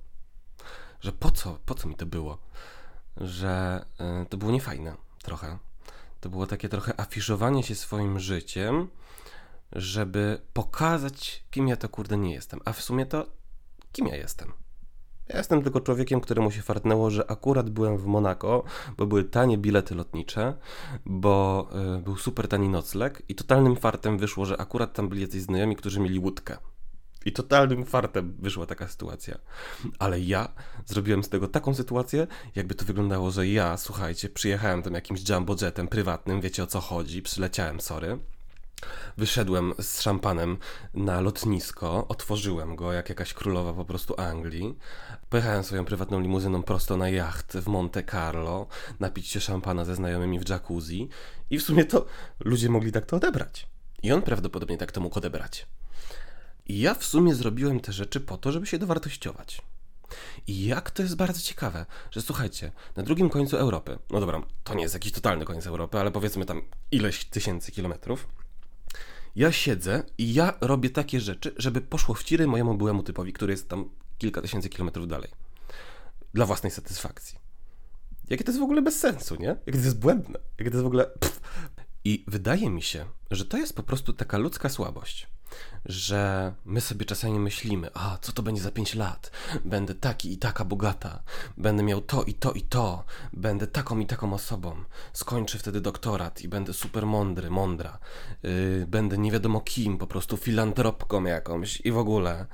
Że 1.00 1.12
po 1.12 1.30
co, 1.30 1.58
po 1.66 1.74
co 1.74 1.88
mi 1.88 1.94
to 1.94 2.06
było? 2.06 2.38
Że 3.16 3.84
y, 4.22 4.26
to 4.26 4.36
było 4.36 4.52
niefajne 4.52 4.96
trochę. 5.22 5.58
To 6.20 6.28
było 6.28 6.46
takie 6.46 6.68
trochę 6.68 7.00
afiszowanie 7.00 7.62
się 7.62 7.74
swoim 7.74 8.18
życiem, 8.20 8.88
żeby 9.72 10.40
pokazać, 10.52 11.44
kim 11.50 11.68
ja 11.68 11.76
to 11.76 11.88
kurde 11.88 12.16
nie 12.16 12.32
jestem. 12.32 12.60
A 12.64 12.72
w 12.72 12.82
sumie 12.82 13.06
to, 13.06 13.26
kim 13.92 14.06
ja 14.06 14.16
jestem? 14.16 14.52
Ja 15.28 15.38
jestem 15.38 15.62
tylko 15.62 15.80
człowiekiem, 15.80 16.20
któremu 16.20 16.50
się 16.50 16.62
fartnęło, 16.62 17.10
że 17.10 17.30
akurat 17.30 17.70
byłem 17.70 17.98
w 17.98 18.06
Monako, 18.06 18.64
bo 18.96 19.06
były 19.06 19.24
tanie 19.24 19.58
bilety 19.58 19.94
lotnicze, 19.94 20.54
bo 21.06 21.68
y, 21.98 22.02
był 22.02 22.16
super 22.16 22.48
tani 22.48 22.68
nocleg 22.68 23.22
i 23.28 23.34
totalnym 23.34 23.76
fartem 23.76 24.18
wyszło, 24.18 24.44
że 24.44 24.60
akurat 24.60 24.92
tam 24.92 25.08
byli 25.08 25.22
jacyś 25.22 25.42
znajomi, 25.42 25.76
którzy 25.76 26.00
mieli 26.00 26.18
łódkę. 26.18 26.56
I 27.24 27.32
totalnym 27.32 27.84
fartem 27.84 28.36
wyszła 28.38 28.66
taka 28.66 28.88
sytuacja. 28.88 29.38
Ale 29.98 30.20
ja 30.20 30.48
zrobiłem 30.86 31.24
z 31.24 31.28
tego 31.28 31.48
taką 31.48 31.74
sytuację, 31.74 32.26
jakby 32.54 32.74
to 32.74 32.84
wyglądało, 32.84 33.30
że 33.30 33.48
ja, 33.48 33.76
słuchajcie, 33.76 34.28
przyjechałem 34.28 34.82
tam 34.82 34.94
jakimś 34.94 35.28
jumbo 35.28 35.56
jetem 35.62 35.88
prywatnym, 35.88 36.40
wiecie 36.40 36.62
o 36.62 36.66
co 36.66 36.80
chodzi, 36.80 37.22
przyleciałem, 37.22 37.80
sorry 37.80 38.18
Wyszedłem 39.16 39.74
z 39.80 40.00
szampanem 40.00 40.58
na 40.94 41.20
lotnisko, 41.20 42.08
otworzyłem 42.08 42.76
go 42.76 42.92
jak 42.92 43.08
jakaś 43.08 43.34
królowa 43.34 43.72
po 43.72 43.84
prostu 43.84 44.14
Anglii. 44.20 44.78
Pojechałem 45.28 45.64
swoją 45.64 45.84
prywatną 45.84 46.20
limuzyną 46.20 46.62
prosto 46.62 46.96
na 46.96 47.08
jacht 47.08 47.52
w 47.52 47.66
Monte 47.66 48.04
Carlo, 48.04 48.66
napić 49.00 49.28
się 49.28 49.40
szampana 49.40 49.84
ze 49.84 49.94
znajomymi 49.94 50.40
w 50.40 50.48
jacuzzi 50.48 51.08
i 51.50 51.58
w 51.58 51.62
sumie 51.62 51.84
to 51.84 52.06
ludzie 52.40 52.68
mogli 52.68 52.92
tak 52.92 53.06
to 53.06 53.16
odebrać. 53.16 53.66
I 54.02 54.12
on 54.12 54.22
prawdopodobnie 54.22 54.78
tak 54.78 54.92
to 54.92 55.00
mógł 55.00 55.18
odebrać. 55.18 55.66
I 56.66 56.80
ja 56.80 56.94
w 56.94 57.04
sumie 57.04 57.34
zrobiłem 57.34 57.80
te 57.80 57.92
rzeczy 57.92 58.20
po 58.20 58.36
to, 58.36 58.52
żeby 58.52 58.66
się 58.66 58.78
dowartościować. 58.78 59.62
I 60.46 60.66
jak 60.66 60.90
to 60.90 61.02
jest 61.02 61.16
bardzo 61.16 61.40
ciekawe, 61.40 61.86
że 62.10 62.22
słuchajcie, 62.22 62.72
na 62.96 63.02
drugim 63.02 63.30
końcu 63.30 63.56
Europy, 63.56 63.98
no 64.10 64.20
dobra, 64.20 64.42
to 64.64 64.74
nie 64.74 64.82
jest 64.82 64.94
jakiś 64.94 65.12
totalny 65.12 65.44
koniec 65.44 65.66
Europy, 65.66 65.98
ale 65.98 66.10
powiedzmy 66.10 66.44
tam 66.44 66.62
ileś 66.90 67.24
tysięcy 67.24 67.72
kilometrów, 67.72 68.28
ja 69.36 69.52
siedzę 69.52 70.02
i 70.18 70.34
ja 70.34 70.58
robię 70.60 70.90
takie 70.90 71.20
rzeczy, 71.20 71.54
żeby 71.56 71.80
poszło 71.80 72.14
w 72.14 72.24
ciry 72.24 72.46
mojemu 72.46 72.74
byłemu 72.74 73.02
typowi, 73.02 73.32
który 73.32 73.52
jest 73.52 73.68
tam 73.68 73.90
kilka 74.18 74.42
tysięcy 74.42 74.68
kilometrów 74.68 75.08
dalej. 75.08 75.30
Dla 76.34 76.46
własnej 76.46 76.72
satysfakcji. 76.72 77.38
Jakie 78.30 78.44
to 78.44 78.50
jest 78.50 78.60
w 78.60 78.64
ogóle 78.64 78.82
bez 78.82 78.98
sensu, 78.98 79.36
nie? 79.36 79.46
Jakie 79.46 79.78
to 79.78 79.84
jest 79.84 79.98
błędne. 79.98 80.38
Jakie 80.58 80.70
to 80.70 80.76
jest 80.76 80.84
w 80.84 80.86
ogóle... 80.86 81.06
Pff. 81.06 81.40
I 82.04 82.24
wydaje 82.28 82.70
mi 82.70 82.82
się, 82.82 83.04
że 83.30 83.44
to 83.44 83.56
jest 83.56 83.76
po 83.76 83.82
prostu 83.82 84.12
taka 84.12 84.38
ludzka 84.38 84.68
słabość 84.68 85.26
że 85.84 86.52
my 86.64 86.80
sobie 86.80 87.04
czasami 87.04 87.38
myślimy, 87.38 87.90
a 87.94 88.18
co 88.20 88.32
to 88.32 88.42
będzie 88.42 88.62
za 88.62 88.70
5 88.70 88.94
lat? 88.94 89.30
Będę 89.64 89.94
taki 89.94 90.32
i 90.32 90.38
taka 90.38 90.64
bogata, 90.64 91.22
będę 91.56 91.82
miał 91.82 92.00
to 92.00 92.22
i 92.22 92.34
to 92.34 92.52
i 92.52 92.62
to, 92.62 93.04
będę 93.32 93.66
taką 93.66 93.98
i 93.98 94.06
taką 94.06 94.34
osobą, 94.34 94.84
skończę 95.12 95.58
wtedy 95.58 95.80
doktorat 95.80 96.42
i 96.42 96.48
będę 96.48 96.72
super 96.72 97.06
mądry, 97.06 97.50
mądra, 97.50 97.98
yy, 98.42 98.86
będę 98.88 99.18
nie 99.18 99.30
wiadomo 99.30 99.60
kim, 99.60 99.98
po 99.98 100.06
prostu 100.06 100.36
filantropką 100.36 101.24
jakąś 101.24 101.80
i 101.80 101.92
w 101.92 101.98
ogóle. 101.98 102.46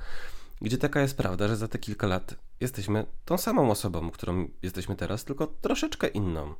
Gdzie 0.61 0.77
taka 0.77 1.01
jest 1.01 1.17
prawda, 1.17 1.47
że 1.47 1.55
za 1.55 1.67
te 1.67 1.79
kilka 1.79 2.07
lat 2.07 2.35
jesteśmy 2.59 3.05
tą 3.25 3.37
samą 3.37 3.71
osobą, 3.71 4.11
którą 4.11 4.47
jesteśmy 4.61 4.95
teraz, 4.95 5.23
tylko 5.23 5.47
troszeczkę 5.47 6.07
inną. 6.07 6.55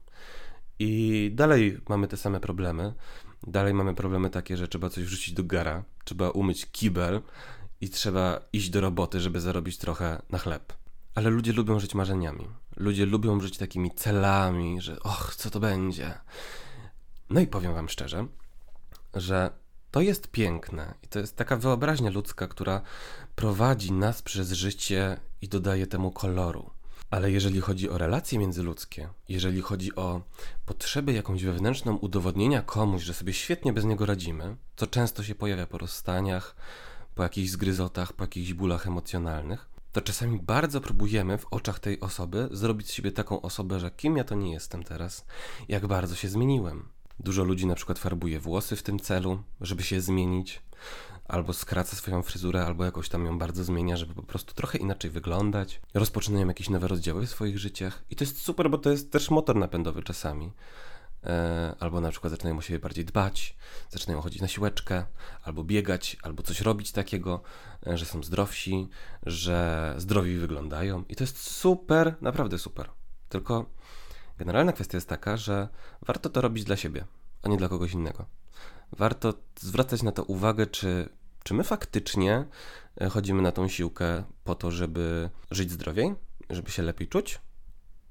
I 0.79 1.31
dalej 1.35 1.79
mamy 1.89 2.07
te 2.07 2.17
same 2.17 2.39
problemy. 2.39 2.93
Dalej 3.43 3.73
mamy 3.73 3.95
problemy 3.95 4.29
takie, 4.29 4.57
że 4.57 4.67
trzeba 4.67 4.89
coś 4.89 5.03
wrzucić 5.03 5.33
do 5.33 5.43
gara, 5.43 5.83
trzeba 6.03 6.29
umyć 6.29 6.71
kibel 6.71 7.21
i 7.81 7.89
trzeba 7.89 8.41
iść 8.53 8.69
do 8.69 8.81
roboty, 8.81 9.19
żeby 9.19 9.41
zarobić 9.41 9.77
trochę 9.77 10.21
na 10.29 10.37
chleb. 10.37 10.73
Ale 11.15 11.29
ludzie 11.29 11.53
lubią 11.53 11.79
żyć 11.79 11.95
marzeniami. 11.95 12.47
Ludzie 12.75 13.05
lubią 13.05 13.39
żyć 13.39 13.57
takimi 13.57 13.91
celami, 13.91 14.81
że 14.81 14.99
och, 14.99 15.35
co 15.35 15.49
to 15.49 15.59
będzie. 15.59 16.13
No 17.29 17.39
i 17.39 17.47
powiem 17.47 17.73
Wam 17.73 17.89
szczerze, 17.89 18.27
że 19.13 19.49
to 19.91 20.01
jest 20.01 20.31
piękne 20.31 20.93
i 21.03 21.07
to 21.07 21.19
jest 21.19 21.35
taka 21.35 21.57
wyobraźnia 21.57 22.09
ludzka, 22.09 22.47
która 22.47 22.81
prowadzi 23.35 23.91
nas 23.91 24.21
przez 24.21 24.51
życie 24.51 25.19
i 25.41 25.47
dodaje 25.47 25.87
temu 25.87 26.11
koloru. 26.11 26.74
Ale 27.15 27.31
jeżeli 27.31 27.61
chodzi 27.61 27.89
o 27.89 27.97
relacje 27.97 28.39
międzyludzkie, 28.39 29.09
jeżeli 29.29 29.61
chodzi 29.61 29.95
o 29.95 30.21
potrzebę 30.65 31.13
jakąś 31.13 31.43
wewnętrzną 31.43 31.95
udowodnienia 31.97 32.61
komuś, 32.61 33.03
że 33.03 33.13
sobie 33.13 33.33
świetnie 33.33 33.73
bez 33.73 33.85
niego 33.85 34.05
radzimy, 34.05 34.55
co 34.75 34.87
często 34.87 35.23
się 35.23 35.35
pojawia 35.35 35.67
po 35.67 35.77
rozstaniach, 35.77 36.55
po 37.15 37.23
jakichś 37.23 37.49
zgryzotach, 37.49 38.13
po 38.13 38.23
jakichś 38.23 38.53
bólach 38.53 38.87
emocjonalnych, 38.87 39.69
to 39.91 40.01
czasami 40.01 40.39
bardzo 40.39 40.81
próbujemy 40.81 41.37
w 41.37 41.45
oczach 41.51 41.79
tej 41.79 41.99
osoby 41.99 42.49
zrobić 42.51 42.87
z 42.87 42.91
siebie 42.91 43.11
taką 43.11 43.41
osobę, 43.41 43.79
że 43.79 43.91
kim 43.91 44.17
ja 44.17 44.23
to 44.23 44.35
nie 44.35 44.51
jestem 44.53 44.83
teraz, 44.83 45.25
jak 45.67 45.87
bardzo 45.87 46.15
się 46.15 46.27
zmieniłem. 46.29 46.89
Dużo 47.19 47.43
ludzi 47.43 47.67
na 47.67 47.75
przykład 47.75 47.99
farbuje 47.99 48.39
włosy 48.39 48.75
w 48.75 48.83
tym 48.83 48.99
celu, 48.99 49.43
żeby 49.61 49.83
się 49.83 50.01
zmienić 50.01 50.61
albo 51.27 51.53
skraca 51.53 51.95
swoją 51.95 52.21
fryzurę, 52.21 52.65
albo 52.65 52.85
jakoś 52.85 53.09
tam 53.09 53.25
ją 53.25 53.37
bardzo 53.37 53.63
zmienia, 53.63 53.97
żeby 53.97 54.13
po 54.13 54.23
prostu 54.23 54.53
trochę 54.53 54.77
inaczej 54.77 55.11
wyglądać. 55.11 55.81
Rozpoczynają 55.93 56.47
jakieś 56.47 56.69
nowe 56.69 56.87
rozdziały 56.87 57.25
w 57.25 57.29
swoich 57.29 57.59
życiach 57.59 58.03
i 58.09 58.15
to 58.15 58.23
jest 58.23 58.41
super, 58.41 58.69
bo 58.69 58.77
to 58.77 58.89
jest 58.89 59.11
też 59.11 59.29
motor 59.29 59.55
napędowy 59.55 60.03
czasami. 60.03 60.51
E, 61.23 61.75
albo 61.79 62.01
na 62.01 62.11
przykład 62.11 62.31
zaczynają 62.31 62.57
o 62.57 62.61
siebie 62.61 62.79
bardziej 62.79 63.05
dbać, 63.05 63.55
zaczynają 63.89 64.21
chodzić 64.21 64.41
na 64.41 64.47
siłeczkę, 64.47 65.05
albo 65.43 65.63
biegać, 65.63 66.17
albo 66.23 66.43
coś 66.43 66.61
robić 66.61 66.91
takiego, 66.91 67.41
e, 67.87 67.97
że 67.97 68.05
są 68.05 68.23
zdrowsi, 68.23 68.89
że 69.23 69.93
zdrowi 69.97 70.37
wyglądają. 70.37 71.03
I 71.09 71.15
to 71.15 71.23
jest 71.23 71.37
super, 71.37 72.15
naprawdę 72.21 72.57
super. 72.57 72.89
Tylko 73.29 73.65
generalna 74.37 74.73
kwestia 74.73 74.97
jest 74.97 75.09
taka, 75.09 75.37
że 75.37 75.67
warto 76.01 76.29
to 76.29 76.41
robić 76.41 76.63
dla 76.63 76.75
siebie, 76.75 77.05
a 77.43 77.49
nie 77.49 77.57
dla 77.57 77.69
kogoś 77.69 77.93
innego 77.93 78.25
warto 78.91 79.33
zwracać 79.59 80.03
na 80.03 80.11
to 80.11 80.23
uwagę, 80.23 80.67
czy, 80.67 81.09
czy 81.43 81.53
my 81.53 81.63
faktycznie 81.63 82.45
e, 83.01 83.09
chodzimy 83.09 83.41
na 83.41 83.51
tą 83.51 83.67
siłkę 83.67 84.23
po 84.43 84.55
to, 84.55 84.71
żeby 84.71 85.29
żyć 85.51 85.71
zdrowiej, 85.71 86.15
żeby 86.49 86.71
się 86.71 86.83
lepiej 86.83 87.07
czuć, 87.07 87.39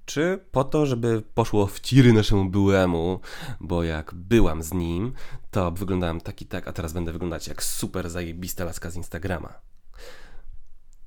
czy 0.04 0.44
po 0.52 0.64
to, 0.64 0.86
żeby 0.86 1.22
poszło 1.34 1.66
w 1.66 1.80
ciry 1.80 2.12
naszemu 2.12 2.50
byłemu, 2.50 3.20
bo 3.60 3.84
jak 3.84 4.14
byłam 4.14 4.62
z 4.62 4.72
nim, 4.72 5.12
to 5.50 5.70
wyglądałem 5.70 6.20
tak 6.20 6.42
i 6.42 6.46
tak, 6.46 6.68
a 6.68 6.72
teraz 6.72 6.92
będę 6.92 7.12
wyglądać 7.12 7.48
jak 7.48 7.62
super 7.62 8.10
zajebista 8.10 8.64
laska 8.64 8.90
z 8.90 8.96
Instagrama? 8.96 9.54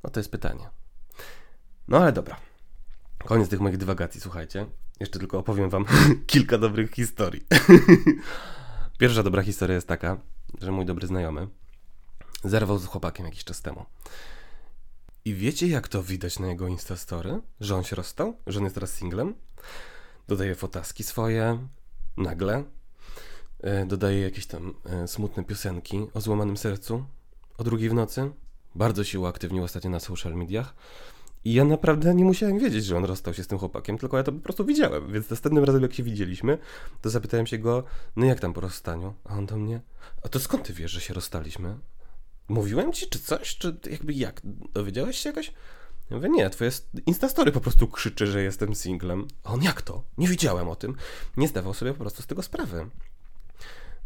No 0.04 0.10
to 0.10 0.20
jest 0.20 0.32
pytanie. 0.32 0.70
No 1.88 1.98
ale 1.98 2.12
dobra. 2.12 2.38
Koniec 3.18 3.50
tych 3.50 3.60
moich 3.60 3.78
dywagacji, 3.78 4.22
słuchajcie. 4.22 4.66
Jeszcze 5.00 5.20
tylko 5.20 5.38
opowiem 5.40 5.70
wam 5.70 5.86
kilka 6.28 6.58
dobrych 6.58 6.92
historii. 6.92 7.46
Pierwsza 8.98 9.24
dobra 9.24 9.44
historia 9.44 9.76
jest 9.76 9.88
taka, 9.88 10.18
że 10.62 10.72
mój 10.72 10.86
dobry 10.86 11.08
znajomy 11.08 11.48
zerwał 12.44 12.78
z 12.78 12.86
chłopakiem 12.86 13.26
jakiś 13.26 13.44
czas 13.44 13.62
temu. 13.62 13.86
I 15.26 15.34
wiecie, 15.34 15.68
jak 15.68 15.88
to 15.88 16.04
widać 16.04 16.40
na 16.40 16.48
jego 16.48 16.68
Instastory? 16.68 17.42
Że 17.60 17.76
on 17.76 17.84
się 17.84 17.96
rozstał? 17.96 18.38
Że 18.48 18.60
on 18.60 18.64
jest 18.64 18.76
teraz 18.76 18.94
singlem? 18.94 19.36
Dodaje 20.28 20.56
fotaski 20.56 21.04
swoje, 21.04 21.68
nagle. 22.18 22.64
E, 23.62 23.86
dodaje 23.86 24.22
jakieś 24.22 24.46
tam 24.46 24.74
e, 24.86 25.08
smutne 25.08 25.44
piosenki 25.44 26.08
o 26.14 26.22
złamanym 26.22 26.58
sercu 26.58 27.06
o 27.58 27.64
drugiej 27.64 27.90
w 27.90 27.94
nocy. 27.94 28.32
Bardzo 28.76 29.04
się 29.04 29.20
uaktywnił 29.20 29.64
ostatnio 29.64 29.90
na 29.90 30.00
social 30.00 30.36
mediach. 30.36 30.74
I 31.46 31.54
ja 31.54 31.64
naprawdę 31.64 32.16
nie 32.16 32.26
musiałem 32.26 32.60
wiedzieć, 32.60 32.86
że 32.86 32.98
on 32.98 33.06
rozstał 33.06 33.34
się 33.34 33.44
z 33.44 33.48
tym 33.48 33.58
chłopakiem, 33.58 33.98
tylko 33.98 34.18
ja 34.18 34.24
to 34.24 34.32
po 34.32 34.40
prostu 34.40 34.66
widziałem. 34.66 35.14
Więc 35.14 35.30
następnym 35.30 35.64
razem, 35.64 35.82
jak 35.82 35.94
się 35.94 36.04
widzieliśmy, 36.04 36.58
to 37.02 37.10
zapytałem 37.10 37.48
się 37.48 37.58
go, 37.58 37.84
no 38.16 38.26
jak 38.26 38.40
tam 38.40 38.54
po 38.54 38.62
rozstaniu? 38.62 39.14
A 39.26 39.34
on 39.34 39.46
do 39.46 39.58
mnie, 39.58 39.82
a 40.24 40.30
to 40.30 40.40
skąd 40.40 40.64
ty 40.64 40.74
wiesz, 40.74 40.92
że 40.92 41.02
się 41.02 41.14
rozstaliśmy? 41.14 41.78
Mówiłem 42.48 42.94
ci, 42.94 43.08
czy 43.08 43.20
coś? 43.20 43.58
Czy 43.58 43.78
jakby 43.92 44.14
jak? 44.14 44.42
Dowiedziałeś 44.74 45.18
się 45.18 45.30
jakoś? 45.30 45.54
Ja 46.10 46.18
mówię, 46.18 46.30
nie, 46.30 46.50
twoje 46.50 46.72
Instastory 47.06 47.52
po 47.52 47.62
prostu 47.62 47.88
krzyczy, 47.88 48.28
że 48.28 48.44
jestem 48.44 48.76
singlem. 48.76 49.28
A 49.44 49.54
on, 49.54 49.64
jak 49.64 49.82
to? 49.82 50.04
Nie 50.18 50.28
widziałem 50.28 50.70
o 50.70 50.76
tym. 50.76 50.96
Nie 51.38 51.48
zdawał 51.48 51.74
sobie 51.74 51.94
po 51.94 52.00
prostu 52.00 52.22
z 52.22 52.28
tego 52.28 52.42
sprawy. 52.42 52.90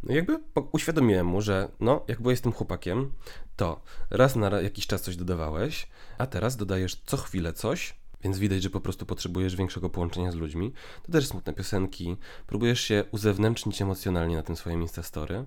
No 0.04 0.14
jakby 0.14 0.40
uświadomiłem 0.72 1.28
mu, 1.28 1.42
że 1.42 1.72
no, 1.80 2.06
jak 2.08 2.22
byłeś 2.22 2.42
tym 2.42 2.52
chłopakiem, 2.52 3.12
to 3.56 3.82
raz 4.10 4.36
na 4.36 4.62
jakiś 4.62 4.88
czas 4.88 5.02
coś 5.02 5.16
dodawałeś, 5.16 5.88
a 6.18 6.28
teraz 6.28 6.58
dodajesz 6.58 6.96
co 7.06 7.18
chwilę 7.18 7.54
coś, 7.54 7.96
więc 8.24 8.40
widać, 8.40 8.64
że 8.64 8.70
po 8.70 8.82
prostu 8.82 9.06
potrzebujesz 9.06 9.56
większego 9.56 9.90
połączenia 9.90 10.32
z 10.32 10.36
ludźmi. 10.36 10.74
Dodajesz 11.06 11.28
smutne 11.28 11.54
piosenki, 11.54 12.18
próbujesz 12.48 12.82
się 12.82 13.04
uzewnętrznić 13.12 13.82
emocjonalnie 13.82 14.36
na 14.36 14.44
tym 14.44 14.56
swoim 14.56 14.82
Instastory 14.82 15.46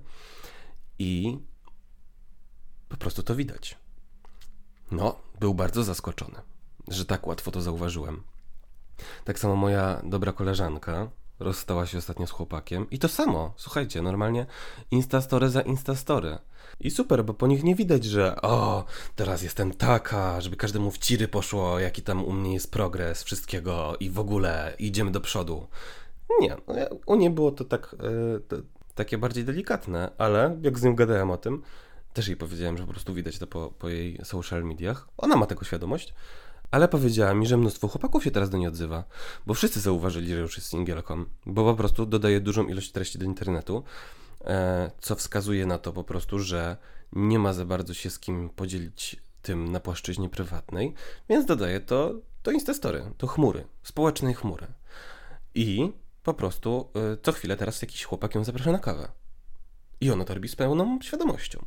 i 0.98 1.38
po 2.88 2.96
prostu 2.96 3.22
to 3.22 3.34
widać. 3.34 3.78
No, 4.90 5.16
był 5.40 5.54
bardzo 5.54 5.84
zaskoczony, 5.84 6.38
że 6.88 7.04
tak 7.04 7.26
łatwo 7.26 7.50
to 7.50 7.62
zauważyłem. 7.62 8.22
Tak 9.24 9.38
samo 9.38 9.56
moja 9.56 10.02
dobra 10.04 10.32
koleżanka 10.32 11.10
rozstała 11.38 11.86
się 11.86 11.98
ostatnio 11.98 12.26
z 12.26 12.30
chłopakiem 12.30 12.90
i 12.90 12.98
to 12.98 13.08
samo, 13.08 13.54
słuchajcie, 13.56 14.02
normalnie 14.02 14.46
instastory 14.90 15.48
za 15.48 15.60
instastory. 15.60 16.38
I 16.80 16.90
super, 16.90 17.24
bo 17.24 17.34
po 17.34 17.46
nich 17.46 17.64
nie 17.64 17.74
widać, 17.74 18.04
że 18.04 18.42
o, 18.42 18.84
teraz 19.16 19.42
jestem 19.42 19.74
taka, 19.74 20.40
żeby 20.40 20.56
każdemu 20.56 20.90
w 20.90 20.98
ciry 20.98 21.28
poszło, 21.28 21.78
jaki 21.78 22.02
tam 22.02 22.24
u 22.24 22.32
mnie 22.32 22.54
jest 22.54 22.70
progres 22.70 23.22
wszystkiego 23.22 23.96
i 24.00 24.10
w 24.10 24.18
ogóle 24.18 24.74
idziemy 24.78 25.10
do 25.10 25.20
przodu. 25.20 25.66
Nie, 26.40 26.56
no 26.68 26.74
u 27.06 27.16
niej 27.16 27.30
było 27.30 27.52
to 27.52 27.64
tak, 27.64 27.96
yy, 28.02 28.40
to, 28.48 28.56
takie 28.94 29.18
bardziej 29.18 29.44
delikatne, 29.44 30.10
ale 30.18 30.58
jak 30.62 30.78
z 30.78 30.82
nią 30.82 30.94
gadałem 30.94 31.30
o 31.30 31.36
tym, 31.36 31.62
też 32.12 32.28
jej 32.28 32.36
powiedziałem, 32.36 32.76
że 32.76 32.86
po 32.86 32.92
prostu 32.92 33.14
widać 33.14 33.38
to 33.38 33.46
po, 33.46 33.70
po 33.78 33.88
jej 33.88 34.20
social 34.24 34.64
mediach. 34.64 35.08
Ona 35.16 35.36
ma 35.36 35.46
tego 35.46 35.64
świadomość, 35.64 36.14
ale 36.74 36.88
powiedziała 36.88 37.34
mi, 37.34 37.46
że 37.46 37.56
mnóstwo 37.56 37.88
chłopaków 37.88 38.24
się 38.24 38.30
teraz 38.30 38.50
do 38.50 38.58
niej 38.58 38.68
odzywa, 38.68 39.04
bo 39.46 39.54
wszyscy 39.54 39.80
zauważyli, 39.80 40.28
że 40.28 40.40
już 40.40 40.56
jest 40.56 40.68
singielką, 40.68 41.24
bo 41.46 41.64
po 41.64 41.74
prostu 41.74 42.06
dodaje 42.06 42.40
dużą 42.40 42.66
ilość 42.66 42.92
treści 42.92 43.18
do 43.18 43.24
internetu, 43.24 43.84
e, 44.44 44.90
co 45.00 45.14
wskazuje 45.14 45.66
na 45.66 45.78
to 45.78 45.92
po 45.92 46.04
prostu, 46.04 46.38
że 46.38 46.76
nie 47.12 47.38
ma 47.38 47.52
za 47.52 47.64
bardzo 47.64 47.94
się 47.94 48.10
z 48.10 48.18
kim 48.18 48.48
podzielić 48.48 49.16
tym 49.42 49.72
na 49.72 49.80
płaszczyźnie 49.80 50.28
prywatnej, 50.28 50.94
więc 51.28 51.46
dodaje 51.46 51.80
to 51.80 52.14
do 52.44 52.50
Instastory, 52.50 53.04
do 53.18 53.26
chmury, 53.26 53.64
społecznej 53.82 54.34
chmury. 54.34 54.66
I 55.54 55.92
po 56.22 56.34
prostu 56.34 56.90
e, 56.94 57.16
co 57.22 57.32
chwilę 57.32 57.56
teraz 57.56 57.82
jakiś 57.82 58.04
chłopak 58.04 58.34
ją 58.34 58.44
zaprasza 58.44 58.72
na 58.72 58.78
kawę. 58.78 59.08
I 60.04 60.10
ono 60.10 60.24
to 60.24 60.34
robi 60.34 60.48
z 60.48 60.56
pełną 60.56 60.98
świadomością, 61.02 61.64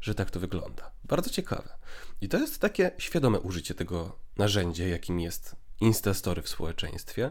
że 0.00 0.14
tak 0.14 0.30
to 0.30 0.40
wygląda. 0.40 0.90
Bardzo 1.04 1.30
ciekawe. 1.30 1.76
I 2.20 2.28
to 2.28 2.38
jest 2.38 2.60
takie 2.60 2.90
świadome 2.98 3.40
użycie 3.40 3.74
tego 3.74 4.18
narzędzia, 4.36 4.86
jakim 4.86 5.20
jest 5.20 5.56
Instastory 5.80 6.42
w 6.42 6.48
społeczeństwie, 6.48 7.30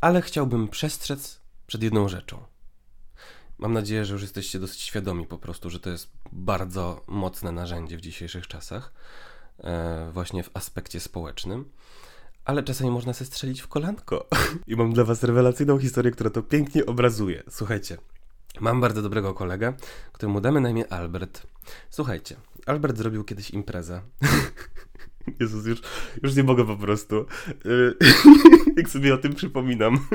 ale 0.00 0.22
chciałbym 0.22 0.68
przestrzec 0.68 1.40
przed 1.66 1.82
jedną 1.82 2.08
rzeczą. 2.08 2.44
Mam 3.58 3.72
nadzieję, 3.72 4.04
że 4.04 4.12
już 4.12 4.22
jesteście 4.22 4.58
dosyć 4.58 4.80
świadomi 4.80 5.26
po 5.26 5.38
prostu, 5.38 5.70
że 5.70 5.80
to 5.80 5.90
jest 5.90 6.12
bardzo 6.32 7.04
mocne 7.06 7.52
narzędzie 7.52 7.96
w 7.96 8.00
dzisiejszych 8.00 8.46
czasach, 8.46 8.92
e, 9.58 10.10
właśnie 10.12 10.42
w 10.42 10.50
aspekcie 10.54 11.00
społecznym. 11.00 11.72
Ale 12.44 12.62
czasami 12.62 12.90
można 12.90 13.12
się 13.12 13.24
strzelić 13.24 13.60
w 13.60 13.68
kolanko. 13.68 14.28
I 14.66 14.76
mam 14.76 14.92
dla 14.92 15.04
Was 15.04 15.22
rewelacyjną 15.22 15.78
historię, 15.78 16.12
która 16.12 16.30
to 16.30 16.42
pięknie 16.42 16.86
obrazuje. 16.86 17.42
Słuchajcie, 17.50 17.98
Mam 18.60 18.80
bardzo 18.80 19.02
dobrego 19.02 19.34
kolegę, 19.34 19.72
któremu 20.12 20.40
damy 20.40 20.60
na 20.60 20.70
imię 20.70 20.92
Albert. 20.92 21.46
Słuchajcie, 21.90 22.36
Albert 22.66 22.96
zrobił 22.96 23.24
kiedyś 23.24 23.50
imprezę. 23.50 24.02
Jezus, 25.40 25.66
już, 25.66 25.80
już 26.22 26.36
nie 26.36 26.44
mogę 26.44 26.66
po 26.66 26.76
prostu. 26.76 27.26
Jak 28.76 28.88
sobie 28.88 29.14
o 29.14 29.18
tym 29.18 29.34
przypominam. 29.34 30.08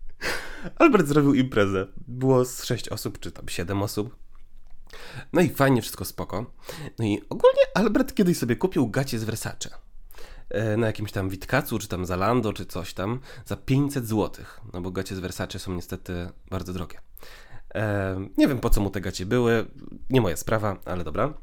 Albert 0.78 1.06
zrobił 1.06 1.34
imprezę. 1.34 1.86
Było 2.08 2.44
z 2.44 2.64
sześć 2.64 2.88
osób, 2.88 3.18
czy 3.18 3.32
tam 3.32 3.48
siedem 3.48 3.82
osób. 3.82 4.16
No 5.32 5.40
i 5.40 5.48
fajnie, 5.48 5.82
wszystko 5.82 6.04
spoko. 6.04 6.46
No 6.98 7.04
i 7.04 7.22
ogólnie 7.28 7.62
Albert 7.74 8.14
kiedyś 8.14 8.38
sobie 8.38 8.56
kupił 8.56 8.88
gacie 8.88 9.18
z 9.18 9.24
Versace. 9.24 9.70
E, 10.50 10.76
na 10.76 10.86
jakimś 10.86 11.12
tam 11.12 11.28
Witkacu, 11.28 11.78
czy 11.78 11.88
tam 11.88 12.06
Zalando, 12.06 12.52
czy 12.52 12.66
coś 12.66 12.94
tam, 12.94 13.20
za 13.46 13.56
500 13.56 14.06
zł. 14.06 14.44
No 14.72 14.80
bo 14.80 14.90
gacie 14.90 15.16
z 15.16 15.18
Versace 15.18 15.58
są 15.58 15.74
niestety 15.74 16.28
bardzo 16.50 16.72
drogie. 16.72 16.98
Nie 18.36 18.48
wiem 18.48 18.58
po 18.58 18.70
co 18.70 18.80
mu 18.80 18.90
te 18.90 19.00
gacie 19.00 19.26
były, 19.26 19.66
nie 20.10 20.20
moja 20.20 20.36
sprawa, 20.36 20.76
ale 20.84 21.04
dobra. 21.04 21.34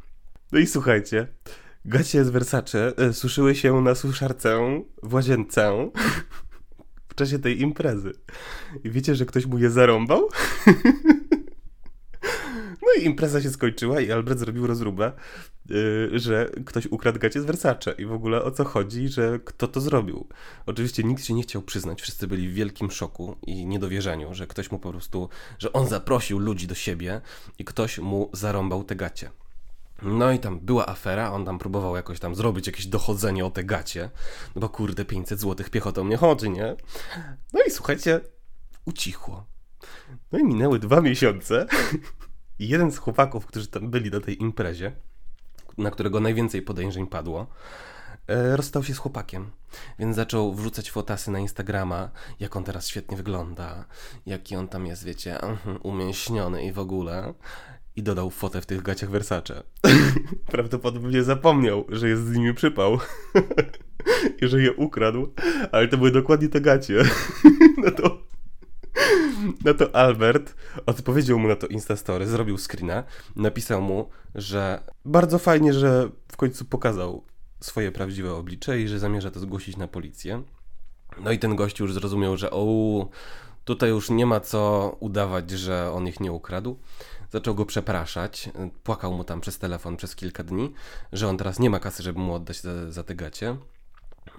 No 0.52 0.60
i 0.60 0.68
słuchajcie, 0.68 1.28
gacie 1.86 2.26
z 2.26 2.30
Versace 2.30 2.94
e, 2.98 3.14
suszyły 3.14 3.56
się 3.56 3.82
na 3.82 3.96
suszarce 3.96 4.82
w 5.04 5.14
łazience 5.14 5.90
w 7.10 7.16
czasie 7.16 7.40
tej 7.40 7.62
imprezy. 7.62 8.12
I 8.84 8.90
wiecie, 8.90 9.16
że 9.16 9.26
ktoś 9.26 9.46
mu 9.46 9.58
je 9.58 9.70
zarąbał? 9.70 10.30
No 12.96 13.02
i 13.02 13.06
impreza 13.06 13.42
się 13.42 13.50
skończyła 13.50 14.02
i 14.02 14.12
Albert 14.12 14.40
zrobił 14.40 14.68
rozróbę, 14.68 15.12
yy, 15.70 16.10
że 16.14 16.50
ktoś 16.66 16.86
ukradł 16.86 17.20
gacie 17.20 17.42
z 17.42 17.46
Versace 17.46 17.92
i 17.92 18.06
w 18.06 18.12
ogóle 18.12 18.44
o 18.44 18.52
co 18.52 18.64
chodzi, 18.64 19.08
że 19.08 19.40
kto 19.46 19.68
to 19.68 19.82
zrobił. 19.82 20.28
Oczywiście 20.66 21.04
nikt 21.04 21.26
się 21.26 21.34
nie 21.34 21.44
chciał 21.44 21.62
przyznać, 21.62 22.02
wszyscy 22.02 22.28
byli 22.28 22.50
w 22.50 22.54
wielkim 22.54 22.92
szoku 22.92 23.36
i 23.48 23.66
niedowierzaniu, 23.66 24.34
że 24.34 24.48
ktoś 24.48 24.72
mu 24.72 24.80
po 24.80 24.92
prostu, 24.92 25.30
że 25.60 25.74
on 25.74 25.88
zaprosił 25.88 26.40
ludzi 26.40 26.68
do 26.68 26.76
siebie 26.76 27.22
i 27.60 27.66
ktoś 27.66 28.00
mu 28.00 28.30
zarąbał 28.34 28.84
te 28.84 28.96
gacie. 28.96 29.32
No 30.02 30.32
i 30.32 30.40
tam 30.40 30.60
była 30.60 30.88
afera, 30.90 31.32
on 31.32 31.46
tam 31.46 31.60
próbował 31.60 31.96
jakoś 31.96 32.20
tam 32.20 32.36
zrobić 32.36 32.68
jakieś 32.68 32.88
dochodzenie 32.88 33.46
o 33.46 33.52
te 33.52 33.64
gacie, 33.64 34.10
no 34.56 34.62
bo 34.62 34.70
kurde 34.70 35.06
500 35.06 35.40
złotych 35.40 35.70
piechotą 35.70 36.06
nie 36.06 36.18
chodzi, 36.18 36.50
nie? 36.50 36.76
No 37.54 37.60
i 37.68 37.72
słuchajcie, 37.72 38.20
ucichło. 38.86 39.46
No 40.32 40.40
i 40.40 40.44
minęły 40.44 40.80
dwa 40.80 41.02
miesiące 41.02 41.66
I 42.62 42.68
jeden 42.68 42.92
z 42.92 42.98
chłopaków, 42.98 43.46
którzy 43.46 43.68
tam 43.68 43.90
byli 43.90 44.12
na 44.12 44.20
tej 44.20 44.42
imprezie, 44.42 44.92
na 45.78 45.92
którego 45.92 46.20
najwięcej 46.20 46.62
podejrzeń 46.62 47.08
padło, 47.08 47.48
e, 48.28 48.58
rozstał 48.58 48.84
się 48.84 48.94
z 48.94 48.98
chłopakiem. 48.98 49.52
Więc 50.00 50.16
zaczął 50.16 50.54
wrzucać 50.54 50.92
fotasy 50.92 51.32
na 51.32 51.40
Instagrama, 51.40 52.10
jak 52.40 52.56
on 52.56 52.64
teraz 52.64 52.88
świetnie 52.88 53.18
wygląda, 53.18 53.86
jaki 54.26 54.56
on 54.56 54.68
tam 54.68 54.86
jest, 54.86 55.04
wiecie, 55.04 55.42
mhm, 55.42 55.80
umięśniony 55.84 56.64
i 56.64 56.72
w 56.72 56.80
ogóle. 56.80 57.34
I 57.96 58.04
dodał 58.04 58.30
fotę 58.30 58.62
w 58.62 58.66
tych 58.66 58.82
gaciach 58.82 59.10
Versace. 59.10 59.64
Prawdopodobnie 60.52 61.24
zapomniał, 61.24 61.86
że 61.90 62.10
jest 62.10 62.26
z 62.26 62.36
nimi 62.36 62.54
przypał. 62.54 63.00
I 64.42 64.48
że 64.48 64.62
je 64.62 64.74
ukradł, 64.74 65.34
ale 65.72 65.88
to 65.88 65.98
były 65.98 66.12
dokładnie 66.12 66.50
te 66.50 66.62
gacie. 66.62 67.04
no 67.84 67.92
to 67.92 68.31
no 69.66 69.74
to 69.74 69.96
Albert 69.96 70.56
odpowiedział 70.86 71.40
mu 71.40 71.48
na 71.48 71.56
to 71.56 71.68
Instastory, 71.68 72.28
zrobił 72.28 72.58
screena, 72.58 73.04
napisał 73.36 73.82
mu, 73.82 74.10
że 74.36 74.84
bardzo 75.06 75.40
fajnie, 75.40 75.74
że 75.74 76.10
w 76.32 76.38
końcu 76.38 76.66
pokazał 76.66 77.24
swoje 77.60 77.92
prawdziwe 77.92 78.34
oblicze 78.34 78.80
i 78.80 78.88
że 78.88 79.00
zamierza 79.00 79.32
to 79.32 79.40
zgłosić 79.40 79.78
na 79.78 79.88
policję. 79.88 80.44
No 81.20 81.32
i 81.32 81.40
ten 81.40 81.56
gość 81.56 81.80
już 81.80 81.94
zrozumiał, 81.94 82.38
że 82.38 82.52
o, 82.52 83.10
tutaj 83.66 83.90
już 83.90 84.10
nie 84.10 84.26
ma 84.26 84.40
co 84.40 84.96
udawać, 85.00 85.52
że 85.52 85.92
on 85.92 86.08
ich 86.08 86.20
nie 86.20 86.32
ukradł. 86.32 86.78
Zaczął 87.32 87.56
go 87.56 87.66
przepraszać, 87.66 88.50
płakał 88.84 89.14
mu 89.14 89.24
tam 89.24 89.42
przez 89.42 89.58
telefon 89.60 89.98
przez 89.98 90.16
kilka 90.16 90.44
dni, 90.44 90.74
że 91.14 91.28
on 91.28 91.38
teraz 91.38 91.60
nie 91.60 91.70
ma 91.70 91.80
kasy, 91.80 92.04
żeby 92.04 92.20
mu 92.20 92.34
oddać 92.34 92.62
za, 92.62 92.92
za 92.92 93.04
te 93.04 93.16
gacie. 93.16 93.58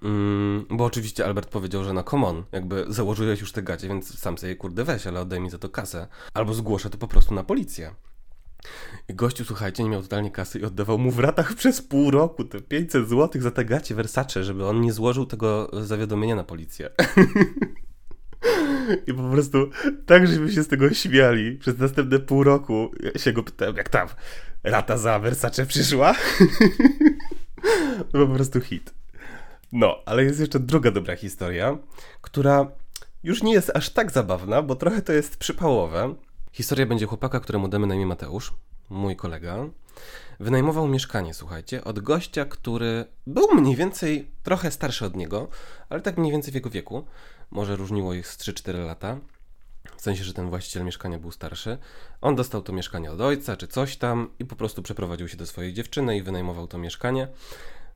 Mm, 0.03 0.67
bo 0.71 0.85
oczywiście 0.85 1.27
Albert 1.27 1.49
powiedział, 1.49 1.85
że 1.85 1.93
na 1.93 2.03
come 2.05 2.27
on, 2.27 2.45
jakby 2.53 2.85
założyłeś 2.89 3.41
już 3.41 3.53
te 3.53 3.63
gacie, 3.63 3.89
więc 3.89 4.19
sam 4.19 4.39
sobie 4.39 4.57
kurde 4.57 4.85
weź, 4.85 5.07
ale 5.07 5.21
oddaj 5.21 5.41
mi 5.41 5.51
za 5.51 5.59
to 5.59 5.69
kasę. 5.69 6.07
Albo 6.35 6.55
zgłoszę 6.55 6.91
to 6.91 6.99
po 6.99 7.09
prostu 7.09 7.35
na 7.35 7.45
policję. 7.45 7.95
I 9.09 9.15
gościu, 9.15 9.45
słuchajcie, 9.45 9.85
nie 9.85 9.91
miał 9.91 10.03
totalnie 10.03 10.31
kasy 10.31 10.59
i 10.59 10.65
oddawał 10.65 10.99
mu 10.99 11.11
w 11.11 11.19
ratach 11.19 11.55
przez 11.61 11.83
pół 11.83 12.11
roku 12.11 12.45
te 12.45 12.61
500 12.61 13.09
zł 13.09 13.43
za 13.43 13.51
te 13.51 13.65
gacie 13.65 13.95
Versace, 13.95 14.45
żeby 14.45 14.67
on 14.67 14.81
nie 14.81 14.93
złożył 14.93 15.27
tego 15.27 15.71
zawiadomienia 15.73 16.37
na 16.37 16.45
policję. 16.45 16.91
I 19.07 19.15
po 19.15 19.31
prostu 19.31 19.71
tak, 20.07 20.27
żeśmy 20.27 20.53
się 20.53 20.63
z 20.63 20.69
tego 20.69 20.91
śmiali. 20.91 21.59
Przez 21.59 21.79
następne 21.79 22.19
pół 22.19 22.45
roku 22.45 22.91
ja 23.01 23.21
się 23.21 23.33
go 23.33 23.43
pytałem, 23.43 23.77
jak 23.77 23.89
tam 23.89 24.09
rata 24.65 24.99
za 24.99 25.19
Versace 25.19 25.67
przyszła. 25.67 26.15
po 28.13 28.27
prostu 28.27 28.61
hit. 28.61 29.02
No, 29.73 29.97
ale 30.07 30.25
jest 30.25 30.41
jeszcze 30.41 30.61
druga 30.61 30.91
dobra 30.91 31.17
historia, 31.17 31.79
która 32.21 32.67
już 33.23 33.43
nie 33.43 33.53
jest 33.53 33.77
aż 33.77 33.91
tak 33.91 34.11
zabawna, 34.11 34.63
bo 34.63 34.77
trochę 34.77 35.03
to 35.03 35.13
jest 35.13 35.37
przypałowe. 35.37 36.15
Historia 36.53 36.87
będzie 36.87 37.07
chłopaka, 37.07 37.41
któremu 37.41 37.69
damy 37.69 37.87
na 37.87 37.95
imię 37.95 38.07
Mateusz, 38.07 38.53
mój 38.91 39.17
kolega. 39.17 39.57
Wynajmował 40.41 40.89
mieszkanie, 40.89 41.35
słuchajcie, 41.35 41.85
od 41.85 42.01
gościa, 42.01 42.45
który 42.45 43.05
był 43.27 43.55
mniej 43.55 43.77
więcej 43.77 44.31
trochę 44.43 44.71
starszy 44.71 45.05
od 45.05 45.17
niego, 45.17 45.49
ale 45.89 46.01
tak 46.01 46.19
mniej 46.19 46.33
więcej 46.33 46.53
w 46.53 46.55
jego 46.55 46.71
wieku. 46.71 47.05
Może 47.51 47.77
różniło 47.77 48.15
ich 48.15 48.29
z 48.29 48.39
3-4 48.39 48.87
lata. 48.87 49.19
W 49.97 50.03
sensie, 50.03 50.25
że 50.25 50.35
ten 50.35 50.49
właściciel 50.49 50.85
mieszkania 50.85 51.19
był 51.19 51.31
starszy. 51.31 51.79
On 52.21 52.37
dostał 52.37 52.63
to 52.63 52.73
mieszkanie 52.73 53.13
od 53.13 53.21
ojca 53.21 53.57
czy 53.57 53.69
coś 53.69 53.97
tam 53.97 54.31
i 54.39 54.45
po 54.45 54.57
prostu 54.57 54.83
przeprowadził 54.83 55.29
się 55.29 55.37
do 55.37 55.47
swojej 55.47 55.73
dziewczyny 55.73 56.17
i 56.17 56.23
wynajmował 56.23 56.67
to 56.67 56.79
mieszkanie. 56.79 57.29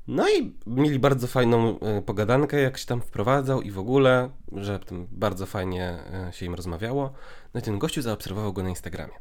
No 0.09 0.29
i 0.29 0.55
mieli 0.67 0.99
bardzo 0.99 1.27
fajną 1.27 1.81
e, 1.81 2.03
pogadankę, 2.03 2.61
jak 2.61 2.79
się 2.79 2.87
tam 2.87 3.01
wprowadzał 3.01 3.63
i 3.63 3.71
w 3.71 3.79
ogóle, 3.79 4.31
że 4.53 4.81
bardzo 5.11 5.47
fajnie 5.47 5.99
e, 6.29 6.33
się 6.33 6.47
im 6.47 6.55
rozmawiało. 6.55 7.13
No 7.55 7.61
i 7.61 7.63
ten 7.63 7.79
gościu 7.79 8.03
zaobserwował 8.03 8.53
go 8.53 8.63
na 8.63 8.69
Instagramie. 8.69 9.15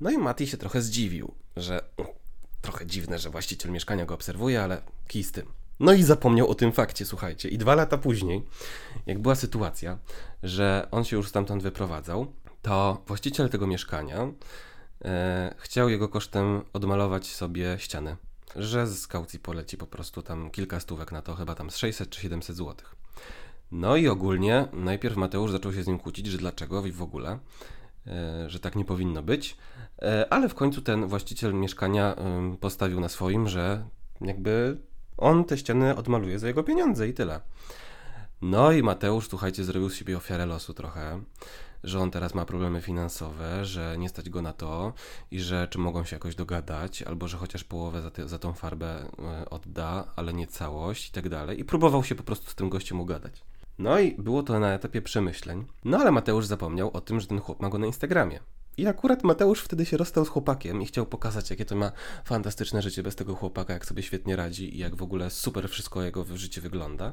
No 0.00 0.10
i 0.10 0.18
Mati 0.18 0.46
się 0.46 0.56
trochę 0.56 0.82
zdziwił, 0.82 1.34
że 1.56 1.80
trochę 2.62 2.86
dziwne, 2.86 3.18
że 3.18 3.30
właściciel 3.30 3.72
mieszkania 3.72 4.06
go 4.06 4.14
obserwuje, 4.14 4.62
ale 4.62 4.82
kij 5.08 5.24
z 5.24 5.32
tym. 5.32 5.46
No 5.80 5.92
i 5.92 6.02
zapomniał 6.02 6.48
o 6.48 6.54
tym 6.54 6.72
fakcie, 6.72 7.04
słuchajcie. 7.04 7.48
I 7.48 7.58
dwa 7.58 7.74
lata 7.74 7.98
później, 7.98 8.42
jak 9.06 9.18
była 9.18 9.34
sytuacja, 9.34 9.98
że 10.42 10.88
on 10.90 11.04
się 11.04 11.16
już 11.16 11.28
stamtąd 11.28 11.62
wyprowadzał, 11.62 12.26
to 12.62 13.02
właściciel 13.06 13.48
tego 13.48 13.66
mieszkania 13.66 14.28
e, 15.04 15.54
chciał 15.58 15.88
jego 15.88 16.08
kosztem 16.08 16.62
odmalować 16.72 17.26
sobie 17.26 17.76
ścianę 17.78 18.16
że 18.58 18.86
z 18.86 19.06
kaucji 19.06 19.38
poleci 19.38 19.76
po 19.76 19.86
prostu 19.86 20.22
tam 20.22 20.50
kilka 20.50 20.80
stówek 20.80 21.12
na 21.12 21.22
to, 21.22 21.34
chyba 21.34 21.54
tam 21.54 21.70
z 21.70 21.76
600 21.76 22.10
czy 22.10 22.20
700 22.20 22.56
zł. 22.56 22.74
No 23.72 23.96
i 23.96 24.08
ogólnie 24.08 24.68
najpierw 24.72 25.16
Mateusz 25.16 25.50
zaczął 25.50 25.72
się 25.72 25.82
z 25.82 25.86
nim 25.86 25.98
kłócić, 25.98 26.26
że 26.26 26.38
dlaczego 26.38 26.86
i 26.86 26.92
w 26.92 27.02
ogóle, 27.02 27.38
e, 28.06 28.50
że 28.50 28.60
tak 28.60 28.76
nie 28.76 28.84
powinno 28.84 29.22
być, 29.22 29.56
e, 30.02 30.32
ale 30.32 30.48
w 30.48 30.54
końcu 30.54 30.82
ten 30.82 31.06
właściciel 31.06 31.54
mieszkania 31.54 32.16
postawił 32.60 33.00
na 33.00 33.08
swoim, 33.08 33.48
że 33.48 33.84
jakby 34.20 34.78
on 35.16 35.44
te 35.44 35.58
ściany 35.58 35.96
odmaluje 35.96 36.38
za 36.38 36.46
jego 36.46 36.62
pieniądze 36.62 37.08
i 37.08 37.14
tyle. 37.14 37.40
No 38.42 38.72
i 38.72 38.82
Mateusz, 38.82 39.28
słuchajcie, 39.28 39.64
zrobił 39.64 39.90
z 39.90 39.94
siebie 39.94 40.16
ofiarę 40.16 40.46
losu 40.46 40.74
trochę 40.74 41.20
że 41.86 42.00
on 42.00 42.10
teraz 42.10 42.34
ma 42.34 42.44
problemy 42.44 42.80
finansowe, 42.80 43.64
że 43.64 43.96
nie 43.98 44.08
stać 44.08 44.30
go 44.30 44.42
na 44.42 44.52
to 44.52 44.92
i 45.30 45.40
że 45.40 45.68
czy 45.68 45.78
mogą 45.78 46.04
się 46.04 46.16
jakoś 46.16 46.34
dogadać, 46.34 47.02
albo 47.02 47.28
że 47.28 47.36
chociaż 47.36 47.64
połowę 47.64 48.02
za, 48.02 48.10
te, 48.10 48.28
za 48.28 48.38
tą 48.38 48.52
farbę 48.52 49.10
e, 49.18 49.50
odda, 49.50 50.12
ale 50.16 50.32
nie 50.32 50.46
całość 50.46 51.08
i 51.08 51.12
tak 51.12 51.28
dalej. 51.28 51.60
I 51.60 51.64
próbował 51.64 52.04
się 52.04 52.14
po 52.14 52.22
prostu 52.22 52.50
z 52.50 52.54
tym 52.54 52.68
gościem 52.68 53.00
ugadać. 53.00 53.42
No 53.78 53.98
i 53.98 54.14
było 54.14 54.42
to 54.42 54.60
na 54.60 54.72
etapie 54.72 55.02
przemyśleń. 55.02 55.64
No 55.84 55.98
ale 55.98 56.12
Mateusz 56.12 56.46
zapomniał 56.46 56.90
o 56.90 57.00
tym, 57.00 57.20
że 57.20 57.26
ten 57.26 57.40
chłop 57.40 57.62
ma 57.62 57.68
go 57.68 57.78
na 57.78 57.86
Instagramie. 57.86 58.40
I 58.76 58.86
akurat 58.86 59.24
Mateusz 59.24 59.62
wtedy 59.62 59.86
się 59.86 59.96
rozstał 59.96 60.24
z 60.24 60.28
chłopakiem 60.28 60.82
i 60.82 60.86
chciał 60.86 61.06
pokazać, 61.06 61.50
jakie 61.50 61.64
to 61.64 61.76
ma 61.76 61.92
fantastyczne 62.24 62.82
życie 62.82 63.02
bez 63.02 63.16
tego 63.16 63.34
chłopaka, 63.34 63.72
jak 63.72 63.86
sobie 63.86 64.02
świetnie 64.02 64.36
radzi 64.36 64.76
i 64.76 64.78
jak 64.78 64.96
w 64.96 65.02
ogóle 65.02 65.30
super 65.30 65.68
wszystko 65.68 66.02
jego 66.02 66.24
życie 66.34 66.60
wygląda. 66.60 67.12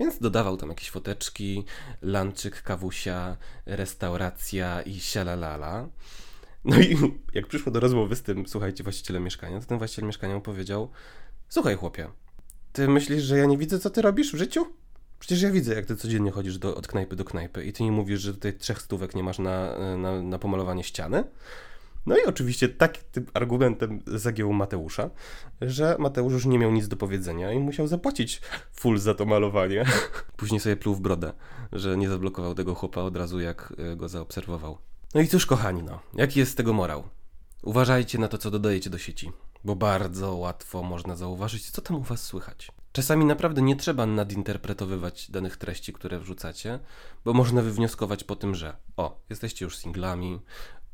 Więc 0.00 0.18
dodawał 0.18 0.56
tam 0.56 0.68
jakieś 0.68 0.90
foteczki, 0.90 1.64
lanczyk, 2.02 2.62
kawusia, 2.62 3.36
restauracja 3.66 4.82
i 4.82 5.00
sialalala. 5.00 5.88
No 6.64 6.80
i 6.80 6.96
jak 7.34 7.46
przyszło 7.46 7.72
do 7.72 7.80
rozmowy 7.80 8.16
z 8.16 8.22
tym, 8.22 8.46
słuchajcie, 8.46 8.84
właścicielem 8.84 9.24
mieszkania, 9.24 9.60
to 9.60 9.66
ten 9.66 9.78
właściciel 9.78 10.06
mieszkania 10.06 10.34
mu 10.34 10.40
powiedział: 10.40 10.90
Słuchaj, 11.48 11.76
chłopie, 11.76 12.08
ty 12.72 12.88
myślisz, 12.88 13.22
że 13.22 13.38
ja 13.38 13.46
nie 13.46 13.58
widzę, 13.58 13.78
co 13.78 13.90
ty 13.90 14.02
robisz 14.02 14.32
w 14.32 14.36
życiu? 14.36 14.66
Przecież 15.18 15.42
ja 15.42 15.50
widzę, 15.50 15.74
jak 15.74 15.86
ty 15.86 15.96
codziennie 15.96 16.30
chodzisz 16.30 16.58
do, 16.58 16.76
od 16.76 16.86
knajpy 16.86 17.16
do 17.16 17.24
knajpy 17.24 17.64
i 17.64 17.72
ty 17.72 17.84
nie 17.84 17.92
mówisz, 17.92 18.20
że 18.20 18.34
tutaj 18.34 18.54
trzech 18.58 18.82
stówek 18.82 19.14
nie 19.14 19.22
masz 19.22 19.38
na, 19.38 19.78
na, 19.96 20.22
na 20.22 20.38
pomalowanie 20.38 20.84
ściany. 20.84 21.24
No 22.06 22.16
i 22.16 22.24
oczywiście 22.26 22.68
takim 22.68 23.26
argumentem 23.34 24.02
zagiął 24.06 24.52
Mateusza, 24.52 25.10
że 25.60 25.96
Mateusz 25.98 26.32
już 26.32 26.46
nie 26.46 26.58
miał 26.58 26.72
nic 26.72 26.88
do 26.88 26.96
powiedzenia 26.96 27.52
i 27.52 27.58
musiał 27.58 27.86
zapłacić 27.86 28.40
full 28.72 28.98
za 28.98 29.14
to 29.14 29.24
malowanie. 29.24 29.84
Później 30.36 30.60
sobie 30.60 30.76
pluł 30.76 30.94
w 30.94 31.00
brodę, 31.00 31.32
że 31.72 31.96
nie 31.96 32.08
zablokował 32.08 32.54
tego 32.54 32.74
chłopa 32.74 33.00
od 33.00 33.16
razu, 33.16 33.40
jak 33.40 33.74
e, 33.78 33.96
go 33.96 34.08
zaobserwował. 34.08 34.78
No 35.14 35.20
i 35.20 35.28
cóż, 35.28 35.46
kochani, 35.46 35.82
no, 35.82 36.00
jaki 36.14 36.38
jest 36.38 36.52
z 36.52 36.54
tego 36.54 36.72
morał? 36.72 37.04
Uważajcie 37.62 38.18
na 38.18 38.28
to, 38.28 38.38
co 38.38 38.50
dodajecie 38.50 38.90
do 38.90 38.98
sieci, 38.98 39.32
bo 39.64 39.76
bardzo 39.76 40.34
łatwo 40.34 40.82
można 40.82 41.16
zauważyć, 41.16 41.70
co 41.70 41.82
tam 41.82 41.96
u 41.96 42.02
was 42.02 42.22
słychać. 42.22 42.72
Czasami 42.96 43.24
naprawdę 43.24 43.62
nie 43.62 43.76
trzeba 43.76 44.06
nadinterpretowywać 44.06 45.30
danych 45.30 45.56
treści, 45.56 45.92
które 45.92 46.18
wrzucacie, 46.18 46.78
bo 47.24 47.32
można 47.32 47.62
wywnioskować 47.62 48.24
po 48.24 48.36
tym, 48.36 48.54
że 48.54 48.76
o, 48.96 49.20
jesteście 49.30 49.64
już 49.64 49.76
singlami, 49.76 50.40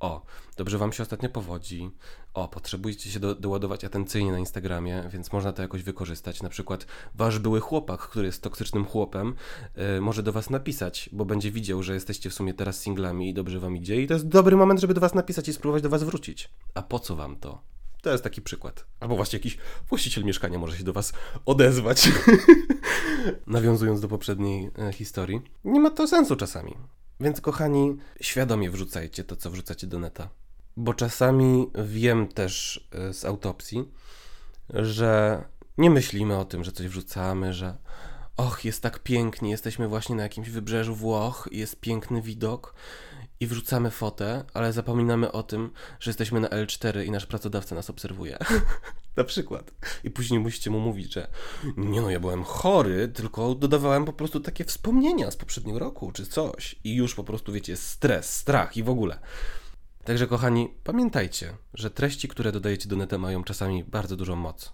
o, 0.02 0.22
dobrze 0.56 0.78
wam 0.78 0.92
się 0.92 1.02
ostatnio 1.02 1.28
powodzi, 1.28 1.90
o, 2.34 2.48
potrzebujecie 2.48 3.10
się 3.10 3.20
do, 3.20 3.34
doładować 3.34 3.84
atencyjnie 3.84 4.32
na 4.32 4.38
Instagramie, 4.38 5.08
więc 5.12 5.32
można 5.32 5.52
to 5.52 5.62
jakoś 5.62 5.82
wykorzystać. 5.82 6.42
Na 6.42 6.48
przykład 6.48 6.86
wasz 7.14 7.38
były 7.38 7.60
chłopak, 7.60 8.00
który 8.00 8.26
jest 8.26 8.42
toksycznym 8.42 8.84
chłopem, 8.84 9.34
yy, 9.76 10.00
może 10.00 10.22
do 10.22 10.32
was 10.32 10.50
napisać, 10.50 11.10
bo 11.12 11.24
będzie 11.24 11.50
widział, 11.50 11.82
że 11.82 11.94
jesteście 11.94 12.30
w 12.30 12.34
sumie 12.34 12.54
teraz 12.54 12.80
singlami 12.80 13.28
i 13.28 13.34
dobrze 13.34 13.60
wam 13.60 13.76
idzie 13.76 14.02
i 14.02 14.06
to 14.06 14.14
jest 14.14 14.28
dobry 14.28 14.56
moment, 14.56 14.80
żeby 14.80 14.94
do 14.94 15.00
was 15.00 15.14
napisać 15.14 15.48
i 15.48 15.52
spróbować 15.52 15.82
do 15.82 15.88
was 15.88 16.02
wrócić. 16.02 16.50
A 16.74 16.82
po 16.82 16.98
co 16.98 17.16
wam 17.16 17.36
to? 17.36 17.62
To 18.02 18.10
jest 18.10 18.24
taki 18.24 18.42
przykład. 18.42 18.86
Albo 19.00 19.16
właśnie 19.16 19.36
jakiś 19.36 19.58
właściciel 19.88 20.24
mieszkania 20.24 20.58
może 20.58 20.76
się 20.76 20.84
do 20.84 20.92
Was 20.92 21.12
odezwać. 21.46 22.08
Nawiązując 23.46 24.00
do 24.00 24.08
poprzedniej 24.08 24.70
e, 24.78 24.92
historii. 24.92 25.40
Nie 25.64 25.80
ma 25.80 25.90
to 25.90 26.08
sensu 26.08 26.36
czasami. 26.36 26.74
Więc 27.20 27.40
kochani, 27.40 27.96
świadomie 28.20 28.70
wrzucajcie 28.70 29.24
to, 29.24 29.36
co 29.36 29.50
wrzucacie 29.50 29.86
do 29.86 29.98
neta. 29.98 30.28
Bo 30.76 30.94
czasami 30.94 31.70
wiem 31.84 32.28
też 32.28 32.88
e, 32.92 33.14
z 33.14 33.24
autopsji, 33.24 33.84
że 34.70 35.44
nie 35.78 35.90
myślimy 35.90 36.38
o 36.38 36.44
tym, 36.44 36.64
że 36.64 36.72
coś 36.72 36.86
wrzucamy, 36.88 37.54
że 37.54 37.76
och, 38.36 38.64
jest 38.64 38.82
tak 38.82 38.98
pięknie, 38.98 39.50
jesteśmy 39.50 39.88
właśnie 39.88 40.14
na 40.14 40.22
jakimś 40.22 40.50
wybrzeżu 40.50 40.94
Włoch, 40.94 41.48
jest 41.52 41.80
piękny 41.80 42.22
widok 42.22 42.74
i 43.40 43.46
wrzucamy 43.46 43.90
fotę, 43.90 44.44
ale 44.54 44.72
zapominamy 44.72 45.32
o 45.32 45.42
tym, 45.42 45.70
że 46.00 46.10
jesteśmy 46.10 46.40
na 46.40 46.48
L4 46.48 47.04
i 47.04 47.10
nasz 47.10 47.26
pracodawca 47.26 47.74
nas 47.74 47.90
obserwuje. 47.90 48.38
na 49.16 49.24
przykład. 49.24 49.72
I 50.04 50.10
później 50.10 50.40
musicie 50.40 50.70
mu 50.70 50.80
mówić, 50.80 51.14
że 51.14 51.28
nie 51.76 52.00
no, 52.00 52.10
ja 52.10 52.20
byłem 52.20 52.44
chory, 52.44 53.08
tylko 53.08 53.54
dodawałem 53.54 54.04
po 54.04 54.12
prostu 54.12 54.40
takie 54.40 54.64
wspomnienia 54.64 55.30
z 55.30 55.36
poprzedniego 55.36 55.78
roku 55.78 56.12
czy 56.12 56.26
coś. 56.26 56.76
I 56.84 56.94
już 56.94 57.14
po 57.14 57.24
prostu, 57.24 57.52
wiecie, 57.52 57.76
stres, 57.76 58.34
strach 58.34 58.76
i 58.76 58.82
w 58.82 58.90
ogóle. 58.90 59.18
Także 60.04 60.26
kochani, 60.26 60.68
pamiętajcie, 60.84 61.56
że 61.74 61.90
treści, 61.90 62.28
które 62.28 62.52
dodajecie 62.52 62.88
do 62.88 62.96
neta 62.96 63.18
mają 63.18 63.44
czasami 63.44 63.84
bardzo 63.84 64.16
dużą 64.16 64.36
moc. 64.36 64.72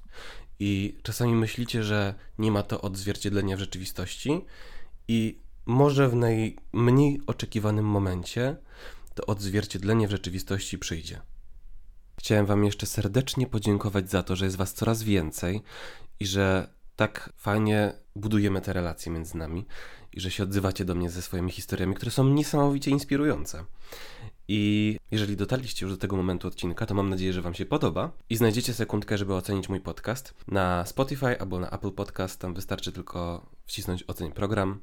I 0.60 0.98
czasami 1.02 1.34
myślicie, 1.34 1.82
że 1.82 2.14
nie 2.38 2.50
ma 2.50 2.62
to 2.62 2.80
odzwierciedlenia 2.80 3.56
w 3.56 3.60
rzeczywistości 3.60 4.44
i 5.08 5.40
może 5.66 6.08
w 6.08 6.14
najmniej 6.14 7.20
oczekiwanym 7.26 7.84
momencie 7.84 8.56
to 9.14 9.26
odzwierciedlenie 9.26 10.08
w 10.08 10.10
rzeczywistości 10.10 10.78
przyjdzie. 10.78 11.20
Chciałem 12.18 12.46
Wam 12.46 12.64
jeszcze 12.64 12.86
serdecznie 12.86 13.46
podziękować 13.46 14.10
za 14.10 14.22
to, 14.22 14.36
że 14.36 14.44
jest 14.44 14.56
Was 14.56 14.74
coraz 14.74 15.02
więcej 15.02 15.62
i 16.20 16.26
że 16.26 16.68
tak 16.96 17.32
fajnie 17.36 17.92
budujemy 18.16 18.60
te 18.60 18.72
relacje 18.72 19.12
między 19.12 19.36
nami 19.36 19.66
i 20.12 20.20
że 20.20 20.30
się 20.30 20.42
odzywacie 20.42 20.84
do 20.84 20.94
mnie 20.94 21.10
ze 21.10 21.22
swoimi 21.22 21.50
historiami, 21.50 21.94
które 21.94 22.10
są 22.10 22.24
niesamowicie 22.28 22.90
inspirujące. 22.90 23.64
I 24.48 24.96
jeżeli 25.10 25.36
dotarliście 25.36 25.86
już 25.86 25.94
do 25.94 26.00
tego 26.00 26.16
momentu 26.16 26.48
odcinka, 26.48 26.86
to 26.86 26.94
mam 26.94 27.10
nadzieję, 27.10 27.32
że 27.32 27.42
Wam 27.42 27.54
się 27.54 27.66
podoba 27.66 28.12
i 28.30 28.36
znajdziecie 28.36 28.74
sekundkę, 28.74 29.18
żeby 29.18 29.34
ocenić 29.34 29.68
mój 29.68 29.80
podcast 29.80 30.34
na 30.48 30.86
Spotify 30.86 31.40
albo 31.40 31.60
na 31.60 31.70
Apple 31.70 31.92
Podcast. 31.92 32.40
Tam 32.40 32.54
wystarczy 32.54 32.92
tylko 32.92 33.46
wcisnąć 33.66 34.04
oceń 34.06 34.32
program. 34.32 34.80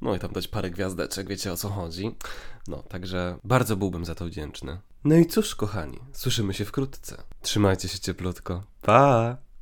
No 0.00 0.14
i 0.14 0.18
tam 0.18 0.32
dać 0.32 0.48
parę 0.48 0.70
gwiazdeczek, 0.70 1.28
wiecie 1.28 1.52
o 1.52 1.56
co 1.56 1.68
chodzi. 1.68 2.16
No, 2.68 2.76
także 2.82 3.38
bardzo 3.44 3.76
byłbym 3.76 4.04
za 4.04 4.14
to 4.14 4.24
wdzięczny. 4.24 4.78
No 5.04 5.16
i 5.16 5.26
cóż, 5.26 5.54
kochani, 5.54 5.98
słyszymy 6.12 6.54
się 6.54 6.64
wkrótce. 6.64 7.22
Trzymajcie 7.42 7.88
się 7.88 7.98
cieplutko. 7.98 8.62
Pa! 8.82 9.36